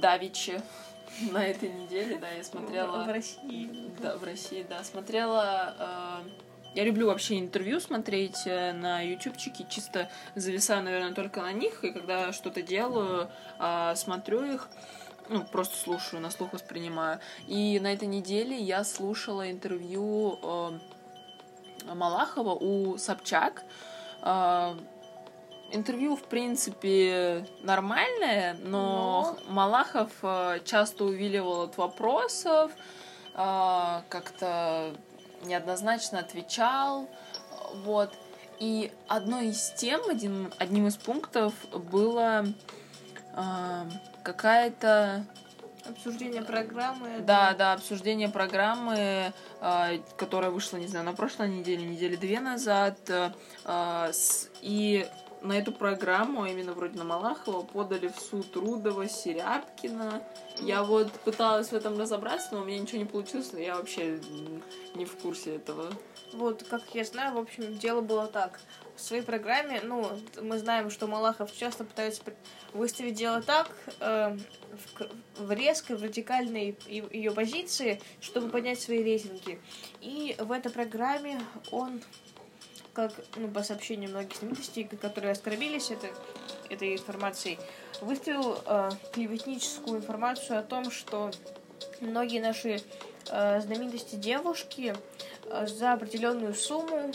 Давичи 0.00 0.60
на 1.32 1.46
этой 1.46 1.68
неделе, 1.68 2.16
да, 2.16 2.30
я 2.30 2.44
смотрела. 2.44 3.04
В 3.04 3.08
России. 3.08 3.92
Да, 4.00 4.16
в 4.16 4.24
России, 4.24 4.64
да. 4.68 4.84
Смотрела... 4.84 5.74
э, 6.26 6.49
я 6.74 6.84
люблю 6.84 7.06
вообще 7.06 7.38
интервью 7.38 7.80
смотреть 7.80 8.42
э, 8.46 8.72
на 8.72 9.00
ютубчике, 9.00 9.66
чисто 9.68 10.08
зависаю, 10.34 10.84
наверное, 10.84 11.14
только 11.14 11.42
на 11.42 11.52
них, 11.52 11.82
и 11.84 11.90
когда 11.90 12.32
что-то 12.32 12.62
делаю, 12.62 13.28
э, 13.58 13.94
смотрю 13.96 14.44
их, 14.44 14.68
ну, 15.28 15.44
просто 15.44 15.76
слушаю, 15.76 16.20
на 16.20 16.30
слух 16.30 16.52
воспринимаю. 16.52 17.20
И 17.46 17.78
на 17.80 17.92
этой 17.92 18.08
неделе 18.08 18.56
я 18.56 18.84
слушала 18.84 19.50
интервью 19.50 20.38
э, 20.42 20.70
Малахова 21.94 22.54
у 22.54 22.98
Собчак. 22.98 23.62
Э, 24.22 24.74
Интервью, 25.72 26.16
в 26.16 26.24
принципе, 26.24 27.46
нормальное, 27.62 28.56
но 28.60 29.38
Малахов 29.46 30.10
э, 30.20 30.58
часто 30.64 31.04
увиливал 31.04 31.62
от 31.62 31.76
вопросов, 31.76 32.72
как-то 33.32 34.96
неоднозначно 35.42 36.20
отвечал, 36.20 37.08
вот. 37.84 38.12
И 38.58 38.92
одной 39.08 39.48
из 39.48 39.72
тем, 39.72 40.02
один, 40.10 40.52
одним 40.58 40.86
из 40.86 40.96
пунктов 40.96 41.54
было 41.72 42.44
э, 43.34 43.84
какая-то 44.22 45.24
Обсуждение 45.88 46.42
программы. 46.42 47.20
Да, 47.20 47.54
да, 47.54 47.72
обсуждение 47.72 48.28
программы, 48.28 49.32
э, 49.60 49.98
которая 50.16 50.50
вышла, 50.50 50.76
не 50.76 50.86
знаю, 50.86 51.04
на 51.04 51.14
прошлой 51.14 51.48
неделе, 51.48 51.84
недели 51.84 52.16
две 52.16 52.40
назад. 52.40 52.98
Э, 53.08 54.10
с, 54.12 54.48
и 54.60 55.06
на 55.42 55.54
эту 55.54 55.72
программу, 55.72 56.42
а 56.42 56.48
именно 56.48 56.72
вроде 56.72 56.98
на 56.98 57.04
Малахова, 57.04 57.62
подали 57.62 58.08
в 58.08 58.18
суд 58.18 58.54
Рудова, 58.56 59.08
Серябкина. 59.08 60.22
Я 60.60 60.82
вот 60.82 61.10
пыталась 61.20 61.68
в 61.68 61.72
этом 61.74 61.98
разобраться, 61.98 62.48
но 62.52 62.60
у 62.60 62.64
меня 62.64 62.78
ничего 62.78 62.98
не 62.98 63.04
получилось, 63.04 63.50
я 63.54 63.76
вообще 63.76 64.20
не 64.94 65.04
в 65.04 65.16
курсе 65.16 65.56
этого. 65.56 65.90
Вот, 66.32 66.62
как 66.64 66.82
я 66.94 67.04
знаю, 67.04 67.34
в 67.34 67.38
общем, 67.38 67.76
дело 67.78 68.00
было 68.00 68.26
так. 68.26 68.60
В 68.94 69.00
своей 69.00 69.22
программе, 69.22 69.80
ну, 69.82 70.06
мы 70.40 70.58
знаем, 70.58 70.90
что 70.90 71.06
Малахов 71.06 71.52
часто 71.56 71.84
пытается 71.84 72.22
выставить 72.72 73.14
дело 73.14 73.42
так, 73.42 73.70
э, 74.00 74.36
в, 75.36 75.46
в 75.46 75.52
резкой, 75.52 75.96
в 75.96 76.02
радикальной 76.02 76.78
ее 76.86 77.32
позиции, 77.32 78.00
чтобы 78.20 78.50
поднять 78.50 78.80
свои 78.80 79.02
рейтинги. 79.02 79.60
И 80.00 80.36
в 80.38 80.52
этой 80.52 80.70
программе 80.70 81.40
он 81.70 82.02
как, 82.92 83.12
ну, 83.36 83.48
по 83.48 83.62
сообщению 83.62 84.10
многих 84.10 84.36
знаменитостей, 84.36 84.84
которые 84.84 85.32
оскорбились 85.32 85.90
это, 85.90 86.08
этой 86.68 86.94
информацией, 86.94 87.58
выставил 88.00 88.58
э, 88.64 88.90
клеветническую 89.12 89.98
информацию 89.98 90.58
о 90.58 90.62
том, 90.62 90.90
что 90.90 91.30
многие 92.00 92.40
наши 92.40 92.80
э, 93.30 93.60
знаменитости 93.60 94.16
девушки 94.16 94.94
э, 95.44 95.66
за 95.66 95.92
определенную 95.92 96.54
сумму, 96.54 97.12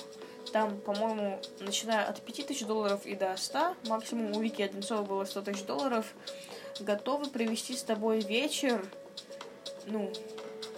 там, 0.53 0.79
по-моему, 0.79 1.39
начиная 1.59 2.05
от 2.05 2.21
5000 2.21 2.65
долларов 2.65 3.05
и 3.05 3.15
до 3.15 3.35
100, 3.35 3.75
максимум 3.87 4.35
у 4.35 4.41
Вики 4.41 4.61
Одинцова 4.61 5.03
было 5.03 5.25
100 5.25 5.41
тысяч 5.41 5.63
долларов, 5.63 6.13
готовы 6.79 7.29
провести 7.29 7.75
с 7.75 7.83
тобой 7.83 8.21
вечер, 8.21 8.85
ну, 9.85 10.11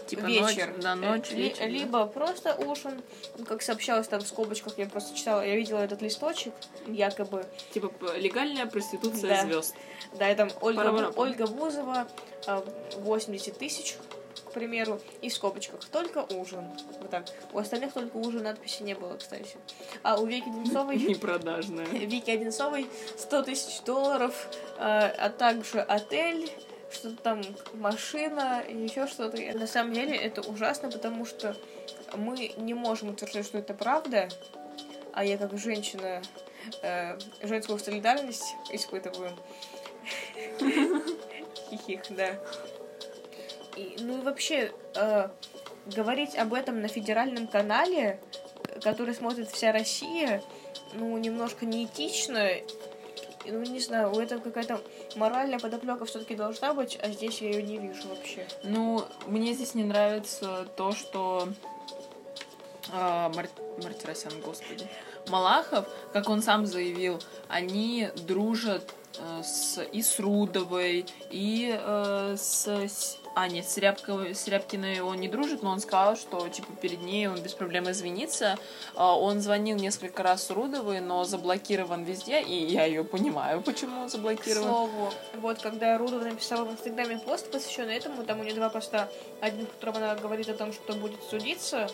Типа 0.07 0.21
вечер. 0.21 0.71
ночь, 0.73 0.83
на 0.83 0.95
ночь, 0.95 1.31
Ли- 1.31 1.43
вечер, 1.43 1.59
да. 1.59 1.65
Либо 1.67 2.05
просто 2.07 2.55
ужин, 2.55 3.01
как 3.47 3.61
сообщалось 3.61 4.07
там 4.07 4.21
в 4.21 4.27
скобочках, 4.27 4.77
я 4.77 4.87
просто 4.87 5.15
читала, 5.17 5.45
я 5.45 5.55
видела 5.55 5.79
этот 5.79 6.01
листочек, 6.01 6.53
якобы. 6.87 7.45
Типа 7.73 7.91
легальная 8.15 8.65
проституция 8.65 9.29
Да. 9.29 9.41
звезд. 9.43 9.75
Да, 10.13 10.31
и 10.31 10.35
там 10.35 10.49
Ольга, 10.61 10.83
Пара-пара. 10.83 11.13
Ольга 11.15 11.47
Бузова, 11.47 12.07
а, 12.45 12.63
80 12.97 13.57
тысяч, 13.57 13.97
к 14.45 14.51
примеру, 14.51 14.99
и 15.21 15.29
в 15.29 15.33
скобочках 15.33 15.83
только 15.85 16.19
ужин. 16.33 16.65
Вот 17.01 17.09
так. 17.09 17.25
У 17.51 17.59
остальных 17.59 17.93
только 17.93 18.15
ужин 18.17 18.43
надписи 18.43 18.83
не 18.83 18.95
было, 18.95 19.17
кстати. 19.17 19.57
А 20.03 20.17
у 20.19 20.25
Вики 20.25 20.47
Одинцовой... 20.47 20.95
Непродажная. 20.97 21.85
Вики 21.85 22.31
Одинцовой 22.31 22.87
100 23.17 23.43
тысяч 23.43 23.81
долларов, 23.81 24.47
а, 24.77 25.11
а 25.17 25.29
также 25.29 25.81
отель, 25.81 26.49
что-то 26.91 27.21
там, 27.21 27.41
машина, 27.73 28.63
еще 28.67 29.07
что-то. 29.07 29.37
На 29.57 29.67
самом 29.67 29.93
деле 29.93 30.15
это 30.15 30.41
ужасно, 30.41 30.89
потому 30.89 31.25
что 31.25 31.55
мы 32.15 32.53
не 32.57 32.73
можем 32.73 33.09
утверждать, 33.09 33.45
что 33.45 33.57
это 33.57 33.73
правда, 33.73 34.29
а 35.13 35.23
я 35.23 35.37
как 35.37 35.57
женщина 35.57 36.21
э, 36.81 37.17
женскую 37.41 37.79
солидарность 37.79 38.55
испытываю. 38.71 39.31
Хихих, 41.69 42.01
да. 42.09 42.39
Ну 43.99 44.19
и 44.19 44.21
вообще, 44.21 44.71
э, 44.95 45.29
говорить 45.85 46.35
об 46.35 46.53
этом 46.53 46.81
на 46.81 46.87
федеральном 46.87 47.47
канале, 47.47 48.19
который 48.81 49.13
смотрит 49.13 49.49
вся 49.49 49.71
Россия, 49.71 50.41
ну, 50.93 51.17
немножко 51.17 51.65
неэтично. 51.65 52.49
Ну, 53.49 53.61
не 53.63 53.79
знаю, 53.79 54.13
у 54.13 54.19
этого 54.19 54.39
какая-то 54.41 54.81
моральная 55.15 55.59
подоплека 55.59 56.05
все-таки 56.05 56.35
должна 56.35 56.73
быть, 56.73 56.97
а 57.01 57.09
здесь 57.09 57.41
я 57.41 57.49
ее 57.49 57.63
не 57.63 57.77
вижу 57.77 58.07
вообще. 58.09 58.47
Ну, 58.63 59.05
мне 59.25 59.53
здесь 59.53 59.73
не 59.75 59.83
нравится 59.83 60.67
то, 60.75 60.91
что 60.91 61.49
а, 62.91 63.29
Мар... 63.29 63.47
Мартиросян, 63.83 64.33
господи. 64.41 64.87
Малахов, 65.29 65.85
как 66.13 66.29
он 66.29 66.41
сам 66.41 66.65
заявил, 66.65 67.21
они 67.49 68.09
дружат 68.15 68.93
э, 69.19 69.43
с, 69.43 69.83
и 69.83 70.01
с 70.01 70.19
Рудовой, 70.19 71.05
и 71.29 71.77
э, 71.77 72.35
с- 72.37 73.17
А, 73.39 73.47
нет, 73.47 73.69
с, 73.69 73.77
Рябковой, 73.77 74.33
с 74.33 74.47
Рябкиной 74.47 75.01
он 75.01 75.17
не 75.17 75.27
дружит, 75.27 75.61
но 75.61 75.69
он 75.69 75.79
сказал, 75.79 76.15
что, 76.15 76.49
типа, 76.49 76.73
перед 76.81 77.03
ней 77.03 77.27
он 77.27 77.39
без 77.39 77.53
проблем 77.53 77.87
извинится. 77.87 78.57
А, 78.95 79.15
он 79.15 79.41
звонил 79.41 79.77
несколько 79.77 80.23
раз 80.23 80.49
Рудовой, 80.49 81.01
но 81.01 81.23
заблокирован 81.23 82.03
везде, 82.03 82.41
и 82.41 82.55
я 82.65 82.85
ее 82.85 83.03
понимаю, 83.03 83.61
почему 83.61 84.01
он 84.01 84.07
К 84.07 84.11
заблокирован. 84.13 84.67
слову, 84.67 85.13
вот 85.35 85.61
когда 85.61 85.99
Рудова 85.99 86.23
написала 86.23 86.65
в 86.65 86.71
Инстаграме 86.71 87.19
пост, 87.19 87.51
посвященный 87.51 87.97
этому, 87.97 88.23
там 88.23 88.39
у 88.39 88.43
нее 88.43 88.55
два 88.55 88.69
поста. 88.69 89.07
Один, 89.39 89.67
в 89.67 89.69
котором 89.69 89.97
она 89.97 90.15
говорит 90.15 90.49
о 90.49 90.55
том, 90.55 90.73
что 90.73 90.93
будет 90.93 91.21
судиться, 91.29 91.91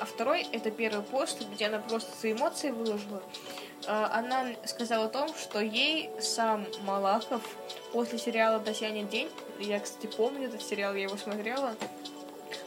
а 0.00 0.06
второй— 0.06 0.48
это 0.52 0.70
первый 0.70 1.02
пост, 1.02 1.42
где 1.52 1.66
она 1.66 1.78
просто 1.80 2.10
свои 2.18 2.32
эмоции 2.32 2.70
выложила. 2.70 3.22
А, 3.86 4.18
Она 4.18 4.46
сказала 4.64 5.04
о 5.04 5.08
том, 5.08 5.28
что 5.36 5.60
ей 5.60 6.08
сам 6.22 6.66
Малахов 6.86 7.42
после 7.92 8.18
сериала 8.18 8.60
«Татьянин 8.60 9.08
день», 9.08 9.28
я, 9.58 9.80
кстати, 9.80 10.06
помню 10.06 10.48
этот 10.48 10.62
сериал, 10.62 10.94
я 10.94 11.04
его 11.04 11.16
смотрела, 11.16 11.74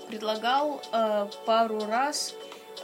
предлагал 0.07 0.81
э, 0.91 1.27
пару 1.45 1.85
раз 1.85 2.33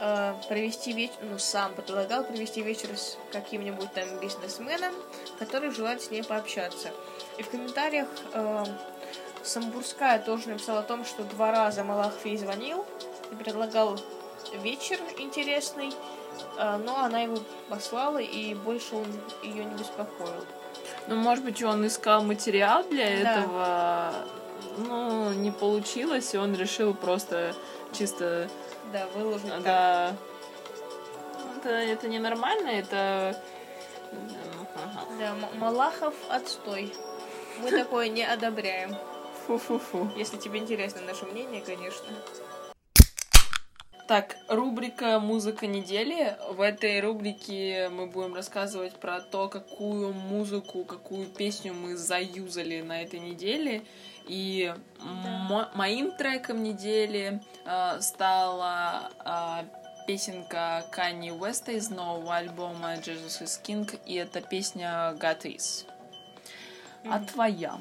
э, 0.00 0.34
провести 0.48 0.92
вечер, 0.92 1.16
ну, 1.22 1.38
сам 1.38 1.74
предлагал 1.74 2.24
провести 2.24 2.62
вечер 2.62 2.96
с 2.96 3.18
каким-нибудь 3.32 3.92
там 3.92 4.18
бизнесменом, 4.20 4.94
который 5.38 5.70
желает 5.70 6.02
с 6.02 6.10
ней 6.10 6.22
пообщаться. 6.22 6.90
И 7.38 7.42
в 7.42 7.50
комментариях 7.50 8.08
э, 8.32 8.64
Самбурская 9.42 10.18
тоже 10.18 10.48
написала 10.48 10.80
о 10.80 10.82
том, 10.82 11.04
что 11.04 11.22
два 11.24 11.52
раза 11.52 11.84
Малахов 11.84 12.24
ей 12.24 12.36
звонил 12.36 12.84
и 13.30 13.34
предлагал 13.34 13.98
вечер 14.62 14.98
интересный, 15.18 15.92
э, 16.58 16.76
но 16.84 16.98
она 16.98 17.22
его 17.22 17.38
послала, 17.68 18.18
и 18.18 18.54
больше 18.54 18.96
он 18.96 19.06
ее 19.42 19.64
не 19.64 19.74
беспокоил. 19.74 20.44
Ну, 21.08 21.16
может 21.16 21.44
быть, 21.44 21.62
он 21.62 21.86
искал 21.86 22.22
материал 22.22 22.82
для 22.88 23.04
Да. 23.22 23.40
этого, 23.40 24.14
ну, 24.78 25.32
не 25.32 25.50
получилось, 25.52 26.34
и 26.34 26.38
он 26.38 26.54
решил 26.56 26.94
просто 26.94 27.54
чисто, 27.92 28.48
Да, 28.92 29.06
выложить 29.14 29.48
так. 29.48 29.62
да, 29.62 30.12
это, 31.58 31.68
это 31.68 32.08
ненормально, 32.08 32.68
это... 32.68 33.40
Да, 35.18 35.34
Малахов 35.58 36.14
отстой. 36.28 36.92
Мы 37.60 37.70
такое 37.84 38.08
не 38.08 38.24
одобряем. 38.24 38.94
Фу-фу-фу. 39.46 40.10
Если 40.16 40.36
тебе 40.36 40.58
интересно 40.58 41.00
наше 41.02 41.24
мнение, 41.26 41.62
конечно. 41.62 42.06
Так, 44.06 44.36
рубрика 44.48 45.18
«Музыка 45.18 45.66
недели». 45.66 46.36
В 46.50 46.60
этой 46.60 47.00
рубрике 47.00 47.88
мы 47.88 48.06
будем 48.06 48.34
рассказывать 48.34 48.94
про 48.94 49.20
то, 49.20 49.48
какую 49.48 50.12
музыку, 50.12 50.84
какую 50.84 51.26
песню 51.26 51.74
мы 51.74 51.96
заюзали 51.96 52.82
на 52.82 53.02
этой 53.02 53.18
неделе. 53.18 53.82
И 54.28 54.72
мо- 55.00 55.70
моим 55.74 56.12
треком 56.12 56.62
недели 56.62 57.40
э, 57.64 58.00
стала 58.00 59.10
э, 59.24 60.06
песенка 60.06 60.84
Канни 60.92 61.30
Уэста 61.32 61.72
из 61.72 61.90
нового 61.90 62.36
альбома 62.36 62.94
Jesus 62.94 63.42
is 63.42 63.60
King, 63.64 63.98
и 64.06 64.14
это 64.14 64.40
песня 64.40 65.16
God 65.18 65.42
Is. 65.42 65.84
А 67.06 67.18
Мгм. 67.18 67.26
твоя? 67.26 67.78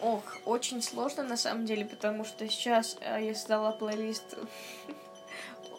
Ох, 0.00 0.22
очень 0.44 0.80
сложно 0.82 1.24
на 1.24 1.36
самом 1.36 1.66
деле, 1.66 1.84
потому 1.84 2.24
что 2.24 2.48
сейчас 2.48 2.96
э, 3.00 3.18
я 3.26 3.34
создала 3.34 3.72
плейлист. 3.72 4.36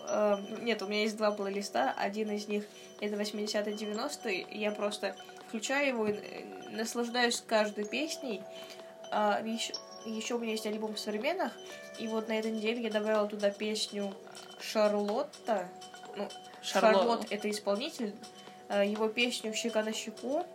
Э, 0.07 0.37
Нет, 0.61 0.81
у 0.81 0.87
меня 0.87 1.01
есть 1.01 1.17
два 1.17 1.31
плейлиста. 1.31 1.91
Один 1.97 2.31
из 2.31 2.47
них 2.47 2.65
это 2.99 3.15
80-е 3.15 3.75
90-е. 3.75 4.47
Я 4.51 4.71
просто 4.71 5.15
включаю 5.47 5.87
его 5.89 6.07
и 6.07 6.13
э, 6.13 6.69
наслаждаюсь 6.71 7.43
каждой 7.45 7.85
песней. 7.85 8.41
А 9.11 9.41
еще, 9.43 9.73
еще 10.05 10.35
у 10.35 10.39
меня 10.39 10.51
есть 10.51 10.65
альбом 10.65 10.97
современных. 10.97 11.53
И 11.99 12.07
вот 12.07 12.27
на 12.27 12.33
этой 12.37 12.51
неделе 12.51 12.81
я 12.81 12.89
добавила 12.89 13.27
туда 13.27 13.49
песню 13.51 14.13
Шарлотта. 14.59 15.67
Ну, 16.17 16.27
Шарло- 16.61 16.93
Шарлот 16.93 17.27
это 17.31 17.49
исполнитель. 17.49 18.13
Э, 18.69 18.85
Его 18.85 19.07
песню 19.07 19.53
Щека 19.53 19.83
на 19.83 19.93
щеку. 19.93 20.45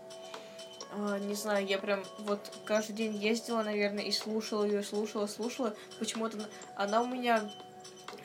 А, 0.92 1.18
Не 1.20 1.34
знаю, 1.34 1.64
я 1.66 1.78
прям 1.78 2.02
вот 2.18 2.40
каждый 2.64 2.94
день 2.94 3.14
ездила, 3.16 3.62
наверное, 3.62 4.02
и 4.02 4.10
слушала 4.10 4.64
ее, 4.64 4.82
слушала, 4.82 5.26
слушала. 5.28 5.74
Почему-то 6.00 6.38
она 6.74 7.00
у 7.02 7.06
меня 7.06 7.48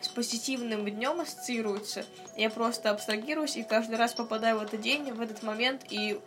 с 0.05 0.07
позитивным 0.07 0.85
днем 0.89 1.19
ассоциируется. 1.19 2.05
Я 2.37 2.49
просто 2.49 2.91
абстрагируюсь 2.91 3.57
и 3.57 3.63
каждый 3.63 3.95
раз 3.97 4.13
попадаю 4.13 4.59
в 4.59 4.63
этот 4.63 4.81
день, 4.81 5.11
в 5.11 5.19
этот 5.19 5.41
момент, 5.43 5.81
и 5.89 6.19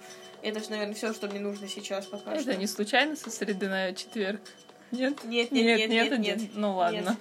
это, 0.43 0.61
наверное, 0.71 0.95
все, 0.95 1.12
что 1.14 1.29
мне 1.29 1.41
нужно 1.41 1.69
сейчас 1.69 2.07
пока 2.07 2.33
Это 2.35 2.43
что. 2.43 2.57
не 2.57 2.67
случайно 2.67 3.17
со 3.17 3.31
среды 3.31 3.69
на 3.69 3.93
четверг? 3.95 4.41
Нет? 4.91 5.23
Нет, 5.25 5.53
нет, 5.53 5.53
Нет, 5.53 5.79
нет, 5.79 5.91
нет, 5.91 6.11
нет, 6.11 6.19
нет. 6.21 6.41
нет. 6.41 6.51
Ну 6.55 6.75
ладно. 6.75 7.17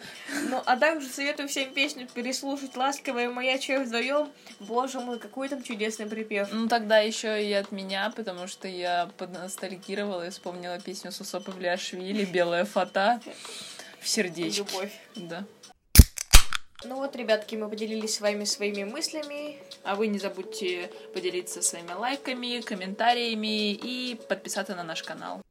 Ну, 0.49 0.61
а 0.65 0.77
также 0.77 1.07
советую 1.09 1.49
всем 1.49 1.73
песню 1.73 2.07
переслушать 2.13 2.77
«Ласковая 2.77 3.29
моя 3.29 3.57
чай 3.57 3.83
вдвоем». 3.83 4.29
Боже 4.61 4.99
мой, 5.01 5.19
какой 5.19 5.49
там 5.49 5.61
чудесный 5.61 6.05
припев. 6.05 6.47
Ну 6.51 6.67
тогда 6.69 6.99
еще 6.99 7.43
и 7.45 7.51
от 7.51 7.71
меня, 7.73 8.11
потому 8.15 8.47
что 8.47 8.67
я 8.69 9.09
подностальгировала 9.17 10.27
и 10.27 10.29
вспомнила 10.29 10.79
песню 10.79 11.11
Сусо 11.11 11.41
Павлиашвили 11.41 12.23
«Белая 12.23 12.63
фата» 12.63 13.19
в 13.99 14.07
сердечке. 14.07 14.63
Любовь. 14.63 14.93
Да. 15.15 15.43
Ну 16.87 16.95
вот, 16.95 17.17
ребятки, 17.17 17.55
мы 17.57 17.67
поделились 17.67 18.15
с 18.15 18.21
вами 18.21 18.45
своими 18.45 18.85
мыслями. 18.85 19.57
А 19.83 19.95
вы 19.95 20.07
не 20.07 20.19
забудьте 20.19 20.89
поделиться 21.13 21.61
своими 21.61 21.91
лайками, 21.91 22.61
комментариями 22.61 23.73
и 23.73 24.15
подписаться 24.29 24.73
на 24.73 24.83
наш 24.83 25.03
канал. 25.03 25.41